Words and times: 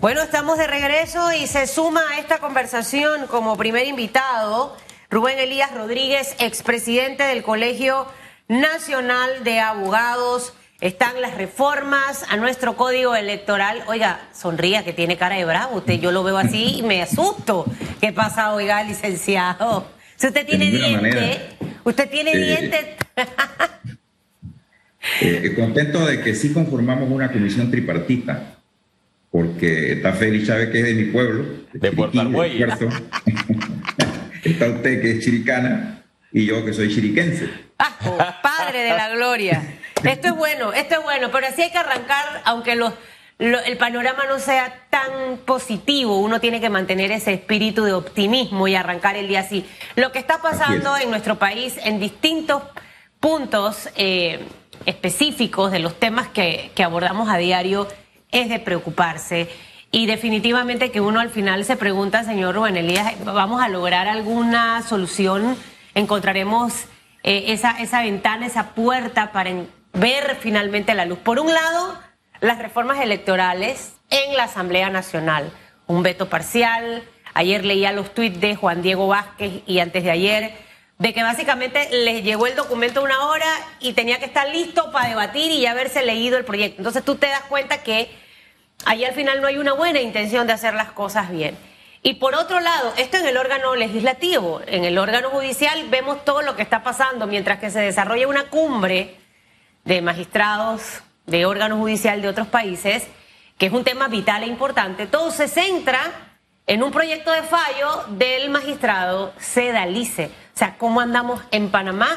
Bueno, 0.00 0.20
estamos 0.20 0.58
de 0.58 0.66
regreso 0.66 1.32
y 1.32 1.46
se 1.46 1.66
suma 1.66 2.02
a 2.10 2.18
esta 2.18 2.38
conversación 2.38 3.26
como 3.28 3.56
primer 3.56 3.86
invitado 3.86 4.76
Rubén 5.08 5.38
Elías 5.38 5.74
Rodríguez, 5.74 6.36
expresidente 6.38 7.22
del 7.22 7.42
Colegio 7.42 8.06
Nacional 8.46 9.42
de 9.42 9.58
Abogados. 9.60 10.52
Están 10.82 11.22
las 11.22 11.34
reformas 11.36 12.24
a 12.28 12.36
nuestro 12.36 12.76
código 12.76 13.16
electoral. 13.16 13.82
Oiga, 13.86 14.20
sonría 14.34 14.84
que 14.84 14.92
tiene 14.92 15.16
cara 15.16 15.36
de 15.36 15.46
bravo. 15.46 15.78
Usted, 15.78 15.94
yo 15.94 16.12
lo 16.12 16.22
veo 16.22 16.36
así 16.36 16.76
y 16.78 16.82
me 16.82 17.00
asusto. 17.00 17.64
¿Qué 17.98 18.12
pasa, 18.12 18.52
oiga, 18.52 18.82
licenciado? 18.82 19.88
Si 20.16 20.26
usted 20.26 20.46
tiene 20.46 20.70
diente, 20.70 21.56
usted 21.84 22.10
tiene 22.10 22.32
eh, 22.32 22.38
diente. 22.38 22.96
Eh, 25.20 25.54
contento 25.54 26.04
de 26.04 26.20
que 26.20 26.34
sí 26.34 26.52
conformamos 26.52 27.08
una 27.10 27.32
comisión 27.32 27.70
tripartita, 27.70 28.56
porque 29.36 29.92
está 29.92 30.14
Félix 30.14 30.46
Chávez, 30.46 30.70
que 30.70 30.78
es 30.78 30.84
de 30.86 30.94
mi 30.94 31.04
pueblo, 31.12 31.44
de 31.74 31.92
Puerto 31.92 32.18
está 34.42 34.66
usted, 34.66 35.02
que 35.02 35.10
es 35.10 35.22
chiricana, 35.22 36.04
y 36.32 36.46
yo, 36.46 36.64
que 36.64 36.72
soy 36.72 36.88
chiriquense. 36.88 37.46
Ah, 37.78 38.40
padre 38.42 38.78
de 38.78 38.96
la 38.96 39.10
gloria. 39.10 39.62
Esto 40.02 40.28
es 40.28 40.34
bueno, 40.34 40.72
esto 40.72 40.94
es 40.94 41.02
bueno, 41.02 41.28
pero 41.30 41.48
así 41.48 41.60
hay 41.60 41.70
que 41.70 41.76
arrancar, 41.76 42.40
aunque 42.46 42.76
los, 42.76 42.94
el 43.38 43.76
panorama 43.76 44.24
no 44.26 44.38
sea 44.38 44.86
tan 44.88 45.36
positivo, 45.44 46.18
uno 46.18 46.40
tiene 46.40 46.58
que 46.58 46.70
mantener 46.70 47.12
ese 47.12 47.34
espíritu 47.34 47.84
de 47.84 47.92
optimismo 47.92 48.68
y 48.68 48.74
arrancar 48.74 49.16
el 49.16 49.28
día 49.28 49.40
así. 49.40 49.66
Lo 49.96 50.12
que 50.12 50.18
está 50.18 50.40
pasando 50.40 50.96
en 50.96 51.10
nuestro 51.10 51.38
país 51.38 51.78
en 51.84 52.00
distintos 52.00 52.62
puntos 53.20 53.90
eh, 53.96 54.40
específicos 54.86 55.72
de 55.72 55.80
los 55.80 56.00
temas 56.00 56.28
que, 56.28 56.70
que 56.74 56.82
abordamos 56.82 57.28
a 57.28 57.36
diario 57.36 57.86
es 58.40 58.48
de 58.48 58.58
preocuparse. 58.58 59.48
Y 59.90 60.06
definitivamente 60.06 60.90
que 60.90 61.00
uno 61.00 61.20
al 61.20 61.30
final 61.30 61.64
se 61.64 61.76
pregunta, 61.76 62.24
señor 62.24 62.54
Rubén 62.54 62.76
Elías, 62.76 63.14
¿vamos 63.24 63.62
a 63.62 63.68
lograr 63.68 64.08
alguna 64.08 64.82
solución? 64.82 65.56
¿Encontraremos 65.94 66.84
eh, 67.22 67.44
esa, 67.48 67.80
esa 67.80 68.02
ventana, 68.02 68.46
esa 68.46 68.74
puerta 68.74 69.32
para 69.32 69.52
ver 69.92 70.36
finalmente 70.40 70.94
la 70.94 71.06
luz? 71.06 71.18
Por 71.18 71.38
un 71.38 71.52
lado, 71.52 71.98
las 72.40 72.58
reformas 72.58 73.00
electorales 73.00 73.94
en 74.10 74.36
la 74.36 74.44
Asamblea 74.44 74.90
Nacional, 74.90 75.50
un 75.86 76.02
veto 76.02 76.28
parcial. 76.28 77.02
Ayer 77.32 77.64
leía 77.64 77.92
los 77.92 78.12
tuits 78.12 78.40
de 78.40 78.56
Juan 78.56 78.82
Diego 78.82 79.08
Vázquez 79.08 79.62
y 79.66 79.78
antes 79.78 80.04
de 80.04 80.10
ayer 80.10 80.66
de 80.98 81.12
que 81.12 81.22
básicamente 81.22 81.88
les 81.90 82.24
llegó 82.24 82.46
el 82.46 82.56
documento 82.56 83.02
una 83.02 83.26
hora 83.26 83.46
y 83.80 83.92
tenía 83.92 84.18
que 84.18 84.24
estar 84.24 84.48
listo 84.48 84.90
para 84.92 85.08
debatir 85.08 85.52
y 85.52 85.60
ya 85.60 85.72
haberse 85.72 86.02
leído 86.02 86.38
el 86.38 86.44
proyecto. 86.44 86.78
Entonces 86.78 87.04
tú 87.04 87.16
te 87.16 87.26
das 87.26 87.42
cuenta 87.42 87.82
que 87.82 88.08
ahí 88.84 89.04
al 89.04 89.14
final 89.14 89.40
no 89.40 89.48
hay 89.48 89.58
una 89.58 89.72
buena 89.72 90.00
intención 90.00 90.46
de 90.46 90.52
hacer 90.52 90.74
las 90.74 90.92
cosas 90.92 91.30
bien. 91.30 91.56
Y 92.02 92.14
por 92.14 92.34
otro 92.34 92.60
lado, 92.60 92.92
esto 92.98 93.16
en 93.16 93.26
el 93.26 93.36
órgano 93.36 93.74
legislativo, 93.74 94.60
en 94.66 94.84
el 94.84 94.98
órgano 94.98 95.30
judicial 95.30 95.86
vemos 95.88 96.24
todo 96.24 96.42
lo 96.42 96.54
que 96.54 96.62
está 96.62 96.82
pasando 96.82 97.26
mientras 97.26 97.58
que 97.58 97.70
se 97.70 97.80
desarrolla 97.80 98.28
una 98.28 98.48
cumbre 98.48 99.16
de 99.84 100.02
magistrados 100.02 101.02
de 101.26 101.46
órgano 101.46 101.76
judicial 101.76 102.22
de 102.22 102.28
otros 102.28 102.46
países, 102.46 103.08
que 103.58 103.66
es 103.66 103.72
un 103.72 103.82
tema 103.82 104.08
vital 104.08 104.42
e 104.44 104.46
importante, 104.46 105.06
todo 105.06 105.30
se 105.30 105.48
centra 105.48 106.00
en 106.66 106.82
un 106.82 106.92
proyecto 106.92 107.32
de 107.32 107.42
fallo 107.42 108.04
del 108.10 108.50
magistrado 108.50 109.32
Sedalice. 109.38 110.26
O 110.26 110.58
sea, 110.58 110.76
cómo 110.78 111.00
andamos 111.00 111.40
en 111.50 111.70
Panamá, 111.70 112.08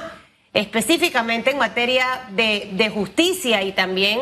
específicamente 0.54 1.52
en 1.52 1.58
materia 1.58 2.28
de, 2.30 2.70
de 2.74 2.90
justicia 2.90 3.64
y 3.64 3.72
también 3.72 4.20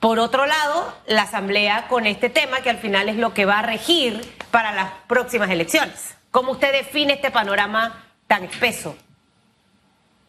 por 0.00 0.20
otro 0.20 0.46
lado, 0.46 0.96
la 1.08 1.22
Asamblea 1.22 1.86
con 1.88 2.06
este 2.06 2.30
tema 2.30 2.60
que 2.62 2.70
al 2.70 2.78
final 2.78 3.08
es 3.08 3.16
lo 3.16 3.34
que 3.34 3.44
va 3.44 3.58
a 3.58 3.62
regir 3.62 4.20
para 4.52 4.72
las 4.72 4.92
próximas 5.08 5.50
elecciones. 5.50 6.14
¿Cómo 6.30 6.52
usted 6.52 6.72
define 6.72 7.14
este 7.14 7.30
panorama 7.32 8.04
tan 8.28 8.44
espeso? 8.44 8.96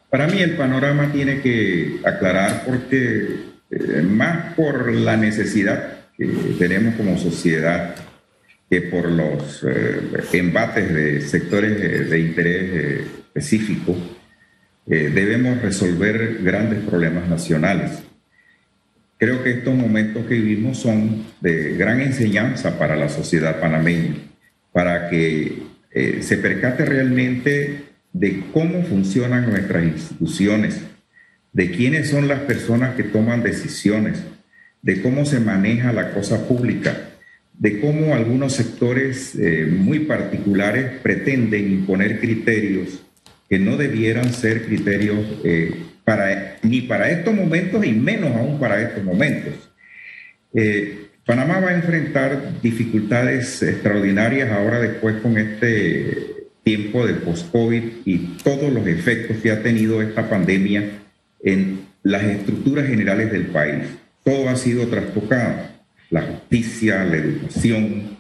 Para 0.10 0.26
mí 0.26 0.42
el 0.42 0.58
panorama 0.58 1.12
tiene 1.12 1.42
que 1.42 2.00
aclarar 2.04 2.64
porque 2.66 3.50
eh, 3.70 4.02
más 4.02 4.56
por 4.56 4.92
la 4.92 5.16
necesidad 5.16 6.10
que 6.18 6.26
tenemos 6.58 6.96
como 6.96 7.18
sociedad 7.18 7.96
que 8.68 8.82
por 8.82 9.12
los 9.12 9.64
eh, 9.70 10.02
embates 10.34 10.92
de 10.92 11.22
sectores 11.22 12.10
de 12.10 12.20
interés 12.20 12.64
eh, 12.74 13.08
específico, 13.28 13.96
debemos 14.86 15.62
resolver 15.62 16.40
grandes 16.42 16.80
problemas 16.84 17.28
nacionales. 17.28 18.09
Creo 19.20 19.44
que 19.44 19.52
estos 19.52 19.76
momentos 19.76 20.26
que 20.28 20.36
vivimos 20.36 20.78
son 20.78 21.26
de 21.42 21.76
gran 21.76 22.00
enseñanza 22.00 22.80
para 22.80 22.96
la 22.96 23.10
sociedad 23.10 23.60
panameña, 23.60 24.16
para 24.72 25.10
que 25.10 25.62
eh, 25.92 26.20
se 26.22 26.38
percate 26.38 26.86
realmente 26.86 27.82
de 28.14 28.44
cómo 28.54 28.82
funcionan 28.84 29.50
nuestras 29.50 29.84
instituciones, 29.84 30.80
de 31.52 31.70
quiénes 31.70 32.10
son 32.10 32.30
las 32.30 32.40
personas 32.40 32.96
que 32.96 33.04
toman 33.04 33.44
decisiones, 33.44 34.24
de 34.82 35.02
cómo 35.02 35.26
se 35.26 35.42
maneja 35.42 35.92
la 35.92 36.14
cosa 36.14 36.48
pública, 36.48 37.10
de 37.58 37.82
cómo 37.82 38.16
algunos 38.16 38.54
sectores 38.54 39.36
eh, 39.36 39.66
muy 39.70 40.00
particulares 40.00 40.94
pretenden 41.04 41.70
imponer 41.70 42.22
criterios 42.22 43.02
que 43.50 43.60
no 43.60 43.76
debieran 43.76 44.32
ser 44.32 44.66
criterios 44.66 45.26
eh, 45.44 45.76
ni 46.64 46.82
para 46.82 47.10
estos 47.10 47.34
momentos 47.34 47.86
y 47.86 47.94
menos 47.94 48.36
aún 48.36 48.60
para 48.60 48.82
estos 48.82 49.04
momentos. 49.04 49.54
Eh, 50.54 51.08
Panamá 51.26 51.60
va 51.60 51.70
a 51.70 51.76
enfrentar 51.76 52.62
dificultades 52.62 53.62
extraordinarias 53.62 54.52
ahora 54.52 54.80
después 54.80 55.18
con 55.22 55.38
este 55.38 56.48
tiempo 56.64 57.06
de 57.06 57.14
post-COVID 57.16 57.84
y 58.06 58.18
todos 58.44 58.74
los 58.74 58.88
efectos 58.88 59.38
que 59.38 59.52
ha 59.52 59.62
tenido 59.62 60.02
esta 60.02 60.28
pandemia 60.28 60.90
en 61.44 61.82
las 62.04 62.24
estructuras 62.24 62.88
generales 62.88 63.32
del 63.32 63.48
país. 63.48 63.86
Todo 64.24 64.50
ha 64.50 64.56
sido 64.56 64.88
trastocado, 64.88 65.68
la 66.10 66.22
justicia, 66.22 67.04
la 67.06 67.18
educación, 67.18 68.18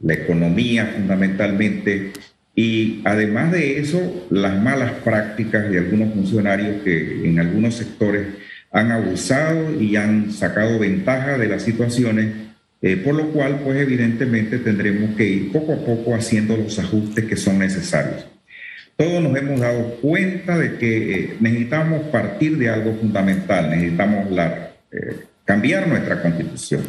la 0.00 0.14
economía 0.14 0.86
fundamentalmente, 0.86 2.12
y 2.54 3.00
además 3.04 3.52
de 3.52 3.78
eso, 3.78 4.26
las 4.30 4.60
malas 4.62 4.92
prácticas 5.04 5.70
de 5.70 5.78
algunos 5.78 6.12
funcionarios 6.12 6.82
que 6.82 7.26
en 7.26 7.38
algunos 7.38 7.76
sectores 7.76 8.26
han 8.70 8.90
abusado 8.90 9.80
y 9.80 9.96
han 9.96 10.32
sacado 10.32 10.78
ventaja 10.78 11.38
de 11.38 11.48
las 11.48 11.62
situaciones, 11.62 12.28
eh, 12.82 12.96
por 12.96 13.14
lo 13.14 13.30
cual, 13.30 13.60
pues 13.64 13.78
evidentemente 13.80 14.58
tendremos 14.58 15.16
que 15.16 15.28
ir 15.28 15.52
poco 15.52 15.72
a 15.72 15.84
poco 15.84 16.14
haciendo 16.14 16.56
los 16.56 16.78
ajustes 16.78 17.24
que 17.24 17.36
son 17.36 17.58
necesarios. 17.58 18.26
Todos 18.96 19.22
nos 19.22 19.36
hemos 19.36 19.60
dado 19.60 19.96
cuenta 20.00 20.58
de 20.58 20.76
que 20.76 21.14
eh, 21.14 21.36
necesitamos 21.40 22.02
partir 22.08 22.58
de 22.58 22.68
algo 22.68 22.94
fundamental, 22.94 23.70
necesitamos 23.70 24.30
la, 24.30 24.72
eh, 24.90 25.16
cambiar 25.44 25.88
nuestra 25.88 26.20
constitución, 26.20 26.82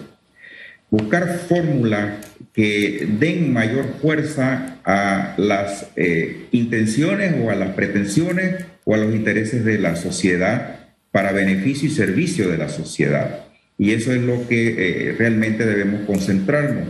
buscar 0.94 1.40
fórmulas 1.50 2.24
que 2.54 3.08
den 3.20 3.52
mayor 3.52 3.96
fuerza 4.00 4.78
a 4.86 5.34
las 5.38 5.88
eh, 5.96 6.46
intenciones 6.52 7.34
o 7.42 7.50
a 7.50 7.56
las 7.56 7.70
pretensiones 7.70 8.64
o 8.86 8.94
a 8.94 9.00
los 9.00 9.16
intereses 9.16 9.66
de 9.66 9.80
la 9.80 9.96
sociedad 9.96 10.92
para 11.10 11.32
beneficio 11.32 11.88
y 11.88 11.92
servicio 11.92 12.48
de 12.48 12.60
la 12.60 12.70
sociedad. 12.70 13.40
Y 13.76 13.94
eso 13.94 14.14
es 14.14 14.22
lo 14.22 14.48
que 14.48 14.68
eh, 14.68 15.16
realmente 15.18 15.66
debemos 15.66 16.02
concentrarnos. 16.02 16.90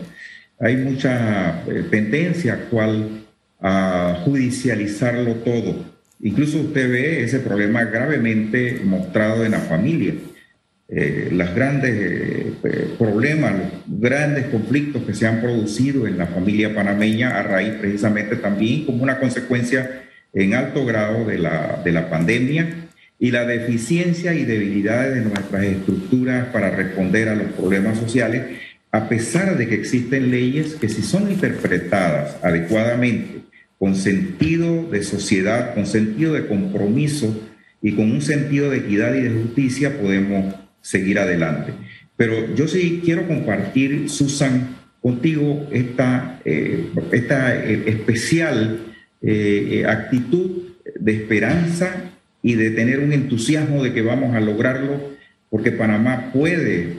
Hay 0.59 0.75
mucha 0.75 1.63
eh, 1.65 1.85
tendencia 1.89 2.55
actual 2.55 3.23
a 3.61 4.21
judicializarlo 4.25 5.35
todo. 5.35 5.93
Incluso 6.19 6.59
usted 6.59 6.91
ve 6.91 7.23
ese 7.23 7.39
problema 7.39 7.85
gravemente 7.85 8.81
mostrado 8.83 9.45
en 9.45 9.51
la 9.51 9.59
familia 9.59 10.13
eh, 10.89 11.29
los 11.31 11.55
grandes 11.55 11.91
eh, 11.91 12.53
eh, 12.63 12.95
problemas, 12.99 13.53
los 13.53 13.99
grandes 13.99 14.47
conflictos 14.47 15.03
que 15.03 15.13
se 15.13 15.25
han 15.25 15.39
producido 15.39 16.07
en 16.07 16.17
la 16.17 16.27
familia 16.27 16.75
panameña 16.75 17.39
a 17.39 17.43
raíz 17.43 17.73
precisamente 17.79 18.35
también 18.35 18.85
como 18.85 19.01
una 19.01 19.17
consecuencia 19.17 20.03
en 20.33 20.53
alto 20.53 20.85
grado 20.85 21.25
de 21.25 21.37
la, 21.37 21.81
de 21.83 21.91
la 21.91 22.09
pandemia 22.09 22.89
y 23.17 23.31
la 23.31 23.45
deficiencia 23.45 24.33
y 24.33 24.43
debilidades 24.43 25.15
de 25.15 25.21
nuestras 25.21 25.63
estructuras 25.63 26.47
para 26.47 26.69
responder 26.71 27.29
a 27.29 27.35
los 27.35 27.53
problemas 27.53 27.97
sociales, 27.97 28.59
a 28.91 29.07
pesar 29.07 29.57
de 29.57 29.67
que 29.67 29.75
existen 29.75 30.29
leyes 30.29 30.75
que 30.75 30.89
si 30.89 31.01
son 31.01 31.31
interpretadas 31.31 32.37
adecuadamente, 32.43 33.43
con 33.79 33.95
sentido 33.95 34.89
de 34.89 35.03
sociedad, 35.03 35.73
con 35.73 35.85
sentido 35.85 36.33
de 36.33 36.47
compromiso 36.47 37.35
y 37.81 37.93
con 37.93 38.11
un 38.11 38.21
sentido 38.21 38.69
de 38.69 38.77
equidad 38.77 39.13
y 39.15 39.21
de 39.21 39.29
justicia, 39.29 39.97
podemos 39.99 40.62
seguir 40.83 41.17
adelante. 41.17 41.73
Pero 42.15 42.53
yo 42.53 42.67
sí 42.67 43.01
quiero 43.03 43.27
compartir, 43.27 44.09
Susan, 44.09 44.75
contigo 45.01 45.67
esta, 45.71 46.39
eh, 46.45 46.89
esta 47.11 47.55
eh, 47.55 47.83
especial 47.87 48.79
eh, 49.21 49.85
actitud 49.87 50.51
de 50.99 51.13
esperanza 51.13 52.11
y 52.43 52.53
de 52.55 52.71
tener 52.71 52.99
un 52.99 53.13
entusiasmo 53.13 53.83
de 53.83 53.93
que 53.93 54.01
vamos 54.01 54.35
a 54.35 54.41
lograrlo, 54.41 55.13
porque 55.49 55.71
Panamá 55.71 56.31
puede 56.33 56.97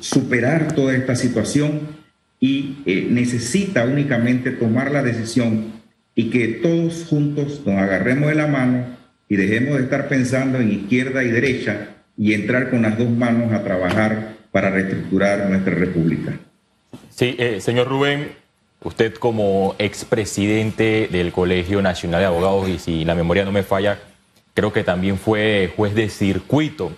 superar 0.00 0.74
toda 0.74 0.94
esta 0.94 1.16
situación 1.16 1.80
y 2.38 2.76
necesita 3.10 3.86
únicamente 3.86 4.50
tomar 4.50 4.90
la 4.90 5.02
decisión 5.02 5.72
y 6.14 6.30
que 6.30 6.48
todos 6.48 7.06
juntos 7.06 7.62
nos 7.64 7.76
agarremos 7.76 8.28
de 8.28 8.34
la 8.34 8.46
mano 8.46 8.86
y 9.28 9.36
dejemos 9.36 9.78
de 9.78 9.84
estar 9.84 10.08
pensando 10.08 10.60
en 10.60 10.70
izquierda 10.70 11.24
y 11.24 11.30
derecha 11.30 11.97
y 12.18 12.34
entrar 12.34 12.68
con 12.68 12.82
las 12.82 12.98
dos 12.98 13.08
manos 13.08 13.52
a 13.52 13.62
trabajar 13.62 14.34
para 14.50 14.70
reestructurar 14.70 15.48
nuestra 15.48 15.74
república. 15.74 16.36
Sí, 17.10 17.36
eh, 17.38 17.60
señor 17.60 17.88
Rubén, 17.88 18.32
usted 18.82 19.14
como 19.14 19.76
expresidente 19.78 21.08
del 21.10 21.30
Colegio 21.30 21.80
Nacional 21.80 22.20
de 22.20 22.26
Abogados, 22.26 22.68
y 22.68 22.78
si 22.78 23.04
la 23.04 23.14
memoria 23.14 23.44
no 23.44 23.52
me 23.52 23.62
falla, 23.62 23.98
creo 24.54 24.72
que 24.72 24.82
también 24.82 25.16
fue 25.16 25.72
juez 25.76 25.94
de 25.94 26.08
circuito. 26.08 26.92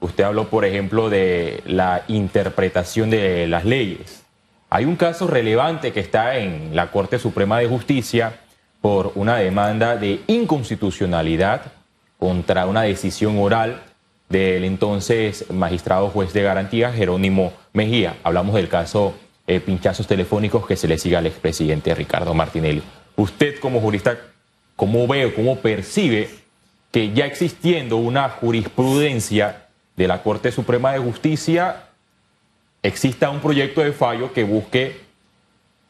Usted 0.00 0.24
habló, 0.24 0.48
por 0.48 0.64
ejemplo, 0.64 1.10
de 1.10 1.62
la 1.66 2.04
interpretación 2.08 3.10
de 3.10 3.46
las 3.46 3.64
leyes. 3.64 4.22
Hay 4.70 4.86
un 4.86 4.96
caso 4.96 5.26
relevante 5.26 5.92
que 5.92 6.00
está 6.00 6.38
en 6.38 6.74
la 6.74 6.90
Corte 6.90 7.18
Suprema 7.18 7.58
de 7.58 7.68
Justicia 7.68 8.40
por 8.80 9.12
una 9.16 9.36
demanda 9.36 9.96
de 9.96 10.22
inconstitucionalidad 10.26 11.72
contra 12.18 12.66
una 12.66 12.82
decisión 12.82 13.38
oral 13.38 13.82
del 14.32 14.64
entonces 14.64 15.44
magistrado 15.50 16.08
juez 16.08 16.32
de 16.32 16.42
garantía 16.42 16.90
Jerónimo 16.90 17.52
Mejía. 17.74 18.16
Hablamos 18.24 18.54
del 18.54 18.68
caso 18.68 19.14
eh, 19.46 19.60
pinchazos 19.60 20.06
telefónicos 20.06 20.66
que 20.66 20.76
se 20.76 20.88
le 20.88 20.96
siga 20.96 21.18
al 21.18 21.26
expresidente 21.26 21.94
Ricardo 21.94 22.32
Martinelli. 22.32 22.82
Usted 23.14 23.60
como 23.60 23.80
jurista, 23.80 24.18
¿cómo 24.74 25.06
ve 25.06 25.26
o 25.26 25.34
cómo 25.34 25.56
percibe 25.56 26.30
que 26.90 27.12
ya 27.12 27.26
existiendo 27.26 27.98
una 27.98 28.30
jurisprudencia 28.30 29.66
de 29.96 30.08
la 30.08 30.22
Corte 30.22 30.50
Suprema 30.50 30.92
de 30.92 30.98
Justicia, 30.98 31.90
exista 32.82 33.28
un 33.28 33.40
proyecto 33.40 33.82
de 33.82 33.92
fallo 33.92 34.32
que 34.32 34.44
busque 34.44 34.98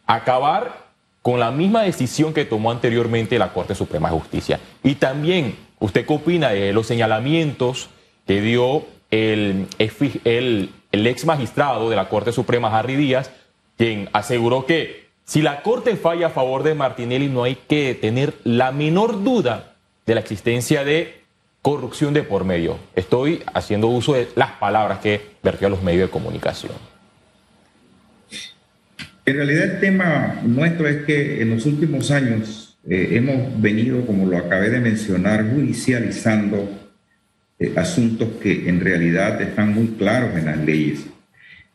acabar 0.05 0.91
con 1.23 1.39
la 1.39 1.53
misma 1.53 1.83
decisión 1.83 2.35
que 2.35 2.45
tomó 2.45 2.73
anteriormente 2.73 3.39
la 3.39 3.53
Corte 3.53 3.77
Suprema 3.77 4.11
de 4.11 4.19
Justicia? 4.19 4.59
Y 4.83 4.97
también, 4.97 5.55
¿usted 5.79 6.05
qué 6.05 6.13
opina 6.13 6.49
de 6.49 6.73
los 6.73 6.89
señalamientos 6.89 7.89
que 8.27 8.41
dio 8.41 8.87
el, 9.11 9.69
ex 9.79 11.25
magistrado 11.25 11.91
de 11.91 11.97
la 11.97 12.09
Corte 12.09 12.33
Suprema, 12.33 12.77
Harry 12.77 12.97
Díaz, 12.97 13.31
quien 13.77 14.09
aseguró 14.13 14.67
que 14.67 15.07
si 15.25 15.43
la 15.43 15.63
Corte 15.63 15.97
falla 15.97 16.29
a 16.29 16.31
favor 16.31 16.63
de 16.63 16.75
Martinelli 16.75 17.29
no 17.29 17.45
hay 17.45 17.57
que 17.57 17.95
tener 17.95 18.35
la 18.45 18.73
menor 18.73 19.23
duda 19.23 19.75
de 20.07 20.15
la 20.15 20.21
existencia 20.21 20.85
de 20.85 21.23
corrupción 21.63 22.13
de 22.13 22.23
por 22.23 22.45
medio. 22.45 22.79
Estoy 22.97 23.43
haciendo 23.55 23.87
uso 23.87 24.15
de 24.15 24.29
las 24.35 24.53
palabras 24.53 24.99
que 24.99 25.21
vertió 25.43 25.69
a 25.69 25.71
los 25.71 25.83
medios 25.83 26.09
de 26.09 26.11
comunicación. 26.11 26.73
En 29.25 29.37
realidad 29.37 29.75
el 29.75 29.81
tema 29.81 30.41
nuestro 30.43 30.89
es 30.89 31.05
que 31.05 31.41
en 31.41 31.51
los 31.51 31.65
últimos 31.65 32.11
años 32.11 32.77
eh, 32.89 33.11
hemos 33.13 33.61
venido, 33.63 34.05
como 34.05 34.27
lo 34.27 34.37
acabé 34.37 34.71
de 34.71 34.81
mencionar, 34.81 35.49
judicializando 35.49 36.82
eh, 37.63 37.73
asuntos 37.77 38.29
que 38.43 38.69
en 38.69 38.81
realidad 38.81 39.41
están 39.41 39.73
muy 39.75 39.89
claros 39.99 40.37
en 40.37 40.47
las 40.47 40.59
leyes. 40.59 41.07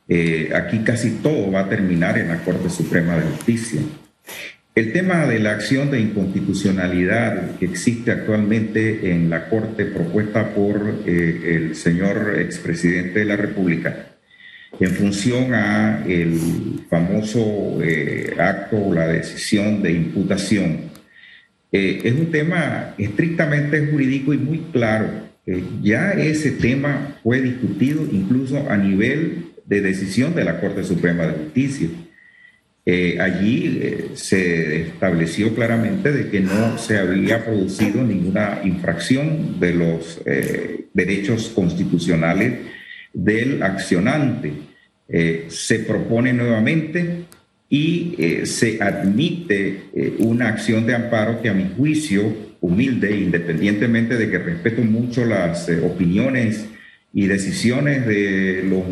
Eh, 0.09 0.51
aquí 0.55 0.79
casi 0.79 1.19
todo 1.21 1.51
va 1.51 1.61
a 1.61 1.69
terminar 1.69 2.17
en 2.17 2.29
la 2.29 2.37
Corte 2.37 2.69
Suprema 2.69 3.17
de 3.17 3.23
Justicia. 3.23 3.81
El 4.73 4.93
tema 4.93 5.25
de 5.25 5.39
la 5.39 5.51
acción 5.51 5.91
de 5.91 5.99
inconstitucionalidad 5.99 7.57
que 7.57 7.65
existe 7.65 8.11
actualmente 8.11 9.11
en 9.11 9.29
la 9.29 9.49
Corte 9.49 9.85
propuesta 9.85 10.53
por 10.53 11.03
eh, 11.05 11.55
el 11.55 11.75
señor 11.75 12.35
expresidente 12.39 13.19
de 13.19 13.25
la 13.25 13.35
República 13.35 14.13
en 14.79 14.91
función 14.91 15.53
a 15.53 16.03
el 16.05 16.85
famoso 16.89 17.79
eh, 17.81 18.35
acto 18.37 18.77
o 18.77 18.93
la 18.93 19.07
decisión 19.07 19.81
de 19.81 19.91
imputación, 19.93 20.91
es 21.71 22.13
un 22.13 22.31
tema 22.31 22.93
estrictamente 22.97 23.87
jurídico 23.87 24.33
y 24.33 24.37
muy 24.37 24.59
claro. 24.71 25.26
Ya 25.81 26.11
ese 26.11 26.51
tema 26.51 27.19
fue 27.23 27.41
discutido 27.41 28.05
incluso 28.11 28.69
a 28.69 28.77
nivel 28.77 29.53
de 29.65 29.81
decisión 29.81 30.35
de 30.35 30.43
la 30.43 30.59
Corte 30.59 30.83
Suprema 30.83 31.27
de 31.27 31.33
Justicia. 31.33 31.89
Eh, 32.89 33.19
allí 33.19 33.79
eh, 33.81 34.11
se 34.13 34.83
estableció 34.83 35.53
claramente 35.53 36.09
de 36.13 36.29
que 36.29 36.39
no 36.39 36.77
se 36.77 36.97
había 36.97 37.43
producido 37.43 38.01
ninguna 38.01 38.61
infracción 38.63 39.59
de 39.59 39.73
los 39.73 40.21
eh, 40.25 40.85
derechos 40.93 41.49
constitucionales 41.53 42.59
del 43.13 43.61
accionante. 43.61 44.53
se 45.49 45.79
propone 45.79 46.33
nuevamente 46.33 47.25
y 47.69 48.15
se 48.43 48.81
admite 48.83 49.79
una 50.19 50.49
acción 50.49 50.85
de 50.85 50.95
amparo 50.95 51.41
que 51.41 51.47
a 51.47 51.53
mi 51.53 51.69
juicio, 51.77 52.46
humilde, 52.61 53.15
independientemente 53.15 54.17
de 54.17 54.29
que 54.29 54.37
respeto 54.37 54.81
mucho 54.81 55.25
las 55.25 55.69
opiniones 55.83 56.67
y 57.13 57.27
decisiones 57.27 58.05
de 58.05 58.63
los 58.67 58.83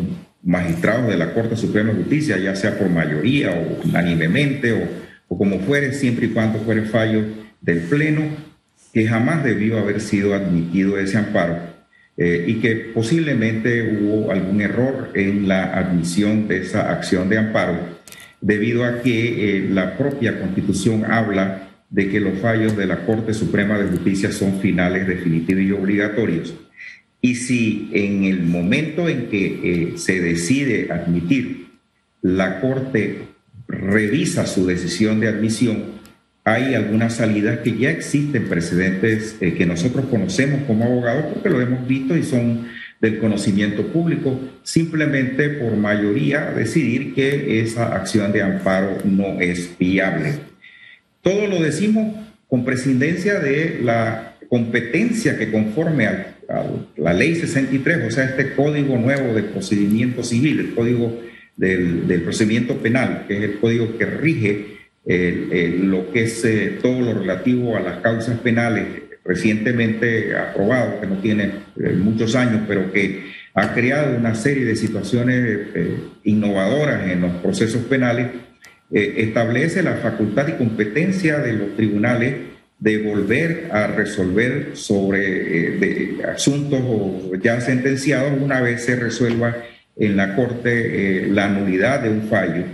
magistrados 0.42 1.08
de 1.08 1.16
la 1.16 1.34
Corte 1.34 1.56
Suprema 1.56 1.92
de 1.92 1.98
Justicia, 1.98 2.38
ya 2.38 2.54
sea 2.54 2.78
por 2.78 2.88
mayoría 2.88 3.50
o 3.50 3.82
unánimemente 3.84 4.72
o, 4.72 4.88
o 5.28 5.38
como 5.38 5.60
fuere, 5.60 5.92
siempre 5.92 6.26
y 6.26 6.30
cuando 6.30 6.60
fuere 6.60 6.82
fallo 6.82 7.24
del 7.60 7.80
Pleno, 7.80 8.22
que 8.92 9.06
jamás 9.06 9.44
debió 9.44 9.78
haber 9.78 10.00
sido 10.00 10.34
admitido 10.34 10.98
ese 10.98 11.18
amparo 11.18 11.76
eh, 12.16 12.44
y 12.46 12.54
que 12.60 12.76
posiblemente 12.94 13.82
hubo 13.82 14.30
algún 14.30 14.62
error 14.62 15.10
en 15.12 15.46
la 15.46 15.64
admisión 15.76 16.48
de 16.48 16.62
esa 16.62 16.90
acción 16.90 17.28
de 17.28 17.36
amparo, 17.36 17.78
debido 18.40 18.86
a 18.86 19.02
que 19.02 19.58
eh, 19.58 19.68
la 19.68 19.98
propia 19.98 20.40
Constitución 20.40 21.04
habla 21.04 21.65
de 21.90 22.08
que 22.08 22.20
los 22.20 22.38
fallos 22.40 22.76
de 22.76 22.86
la 22.86 23.06
Corte 23.06 23.32
Suprema 23.34 23.78
de 23.78 23.88
Justicia 23.88 24.32
son 24.32 24.60
finales, 24.60 25.06
definitivos 25.06 25.62
y 25.62 25.72
obligatorios. 25.72 26.54
Y 27.20 27.36
si 27.36 27.90
en 27.92 28.24
el 28.24 28.42
momento 28.42 29.08
en 29.08 29.26
que 29.28 29.44
eh, 29.62 29.98
se 29.98 30.20
decide 30.20 30.92
admitir, 30.92 31.66
la 32.22 32.60
Corte 32.60 33.18
revisa 33.68 34.46
su 34.46 34.66
decisión 34.66 35.20
de 35.20 35.28
admisión, 35.28 35.96
hay 36.44 36.74
algunas 36.74 37.14
salidas 37.14 37.58
que 37.60 37.76
ya 37.76 37.90
existen 37.90 38.48
precedentes 38.48 39.36
eh, 39.40 39.54
que 39.54 39.66
nosotros 39.66 40.06
conocemos 40.06 40.62
como 40.66 40.84
abogados 40.84 41.26
porque 41.32 41.50
lo 41.50 41.60
hemos 41.60 41.86
visto 41.88 42.16
y 42.16 42.22
son 42.22 42.68
del 43.00 43.18
conocimiento 43.18 43.86
público, 43.88 44.40
simplemente 44.62 45.50
por 45.50 45.76
mayoría 45.76 46.52
decidir 46.52 47.14
que 47.14 47.60
esa 47.60 47.94
acción 47.94 48.32
de 48.32 48.42
amparo 48.42 48.98
no 49.04 49.40
es 49.40 49.76
viable. 49.78 50.34
Todo 51.26 51.48
lo 51.48 51.60
decimos 51.60 52.14
con 52.46 52.64
presidencia 52.64 53.40
de 53.40 53.80
la 53.82 54.36
competencia 54.48 55.36
que 55.36 55.50
conforme 55.50 56.06
a, 56.06 56.36
la 56.96 57.12
ley 57.12 57.34
63, 57.34 58.06
o 58.06 58.10
sea, 58.12 58.26
este 58.26 58.54
código 58.54 58.96
nuevo 58.96 59.34
de 59.34 59.42
procedimiento 59.42 60.22
civil, 60.22 60.60
el 60.60 60.74
código 60.76 61.20
del, 61.56 62.22
procedimiento 62.22 62.76
penal, 62.76 63.24
que 63.26 63.38
es 63.38 63.42
el 63.42 63.58
código 63.58 63.98
que 63.98 64.06
rige 64.06 64.66
lo 65.82 66.12
que 66.12 66.22
es 66.22 66.44
eh, 66.44 66.78
todo 66.80 67.00
lo 67.00 67.18
relativo 67.18 67.76
a 67.76 67.80
las 67.80 67.98
causas 67.98 68.38
penales 68.38 68.86
recientemente 69.24 70.36
aprobado, 70.36 71.00
que 71.00 71.08
no 71.08 71.16
tiene 71.16 71.50
eh, 71.80 71.90
muchos 71.98 72.36
años, 72.36 72.62
pero 72.68 72.92
que 72.92 73.32
ha 73.52 73.74
creado 73.74 74.16
una 74.16 74.36
serie 74.36 74.64
de 74.64 74.76
situaciones 74.76 75.58
eh, 75.74 75.96
innovadoras 76.22 77.10
en 77.10 77.22
los 77.22 77.32
procesos 77.38 77.82
penales, 77.86 78.28
establece 78.90 79.82
la 79.82 79.94
facultad 79.94 80.48
y 80.48 80.52
competencia 80.52 81.38
de 81.38 81.52
los 81.54 81.76
tribunales 81.76 82.34
de 82.78 82.98
volver 82.98 83.68
a 83.72 83.86
resolver 83.86 84.70
sobre 84.74 85.78
eh, 85.78 86.18
asuntos 86.28 86.80
ya 87.42 87.60
sentenciados 87.60 88.38
una 88.40 88.60
vez 88.60 88.84
se 88.84 88.96
resuelva 88.96 89.56
en 89.96 90.16
la 90.16 90.36
Corte 90.36 91.24
eh, 91.24 91.26
la 91.28 91.48
nulidad 91.48 92.02
de 92.02 92.10
un 92.10 92.22
fallo. 92.28 92.64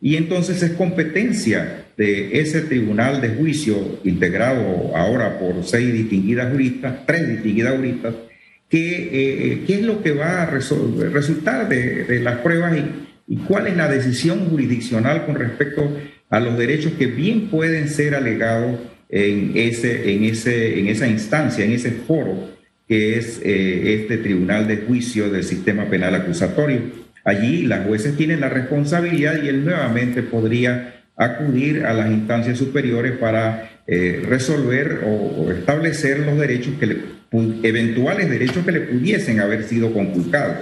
Y 0.00 0.16
entonces 0.16 0.62
es 0.62 0.72
competencia 0.72 1.84
de 1.96 2.40
ese 2.40 2.62
tribunal 2.62 3.20
de 3.20 3.28
juicio 3.30 4.00
integrado 4.02 4.94
ahora 4.96 5.38
por 5.38 5.64
seis 5.64 5.92
distinguidas 5.92 6.50
juristas, 6.50 7.06
tres 7.06 7.28
distinguidas 7.28 7.76
juristas, 7.76 8.14
que, 8.68 9.08
eh, 9.12 9.64
qué 9.66 9.74
es 9.74 9.82
lo 9.82 10.02
que 10.02 10.12
va 10.12 10.42
a 10.42 10.46
resultar 10.46 11.68
de, 11.68 12.20
las 12.20 12.38
pruebas 12.38 12.76
y, 12.76 13.03
y 13.26 13.36
cuál 13.38 13.66
es 13.66 13.76
la 13.76 13.88
decisión 13.88 14.48
jurisdiccional 14.50 15.24
con 15.26 15.36
respecto 15.36 15.90
a 16.30 16.40
los 16.40 16.58
derechos 16.58 16.92
que 16.98 17.06
bien 17.06 17.48
pueden 17.48 17.88
ser 17.88 18.14
alegados 18.14 18.78
en, 19.08 19.52
ese, 19.54 20.12
en, 20.12 20.24
ese, 20.24 20.78
en 20.78 20.88
esa 20.88 21.06
instancia, 21.06 21.64
en 21.64 21.72
ese 21.72 21.92
foro 21.92 22.52
que 22.88 23.16
es 23.16 23.40
eh, 23.42 24.00
este 24.00 24.18
Tribunal 24.18 24.66
de 24.68 24.78
Juicio 24.78 25.30
del 25.30 25.44
Sistema 25.44 25.86
Penal 25.86 26.14
Acusatorio. 26.14 26.80
Allí 27.24 27.62
las 27.62 27.86
jueces 27.86 28.16
tienen 28.16 28.40
la 28.40 28.50
responsabilidad 28.50 29.42
y 29.42 29.48
él 29.48 29.64
nuevamente 29.64 30.22
podría 30.22 31.04
acudir 31.16 31.86
a 31.86 31.94
las 31.94 32.10
instancias 32.10 32.58
superiores 32.58 33.12
para 33.12 33.82
eh, 33.86 34.22
resolver 34.28 35.00
o, 35.06 35.50
establecer 35.50 36.18
los 36.20 36.38
derechos 36.38 36.74
que 36.78 36.86
le, 36.86 36.96
eventuales 37.62 38.28
derechos 38.28 38.64
que 38.64 38.72
le 38.72 38.80
pudiesen 38.80 39.40
haber 39.40 39.62
sido 39.64 39.92
conculcados. 39.94 40.56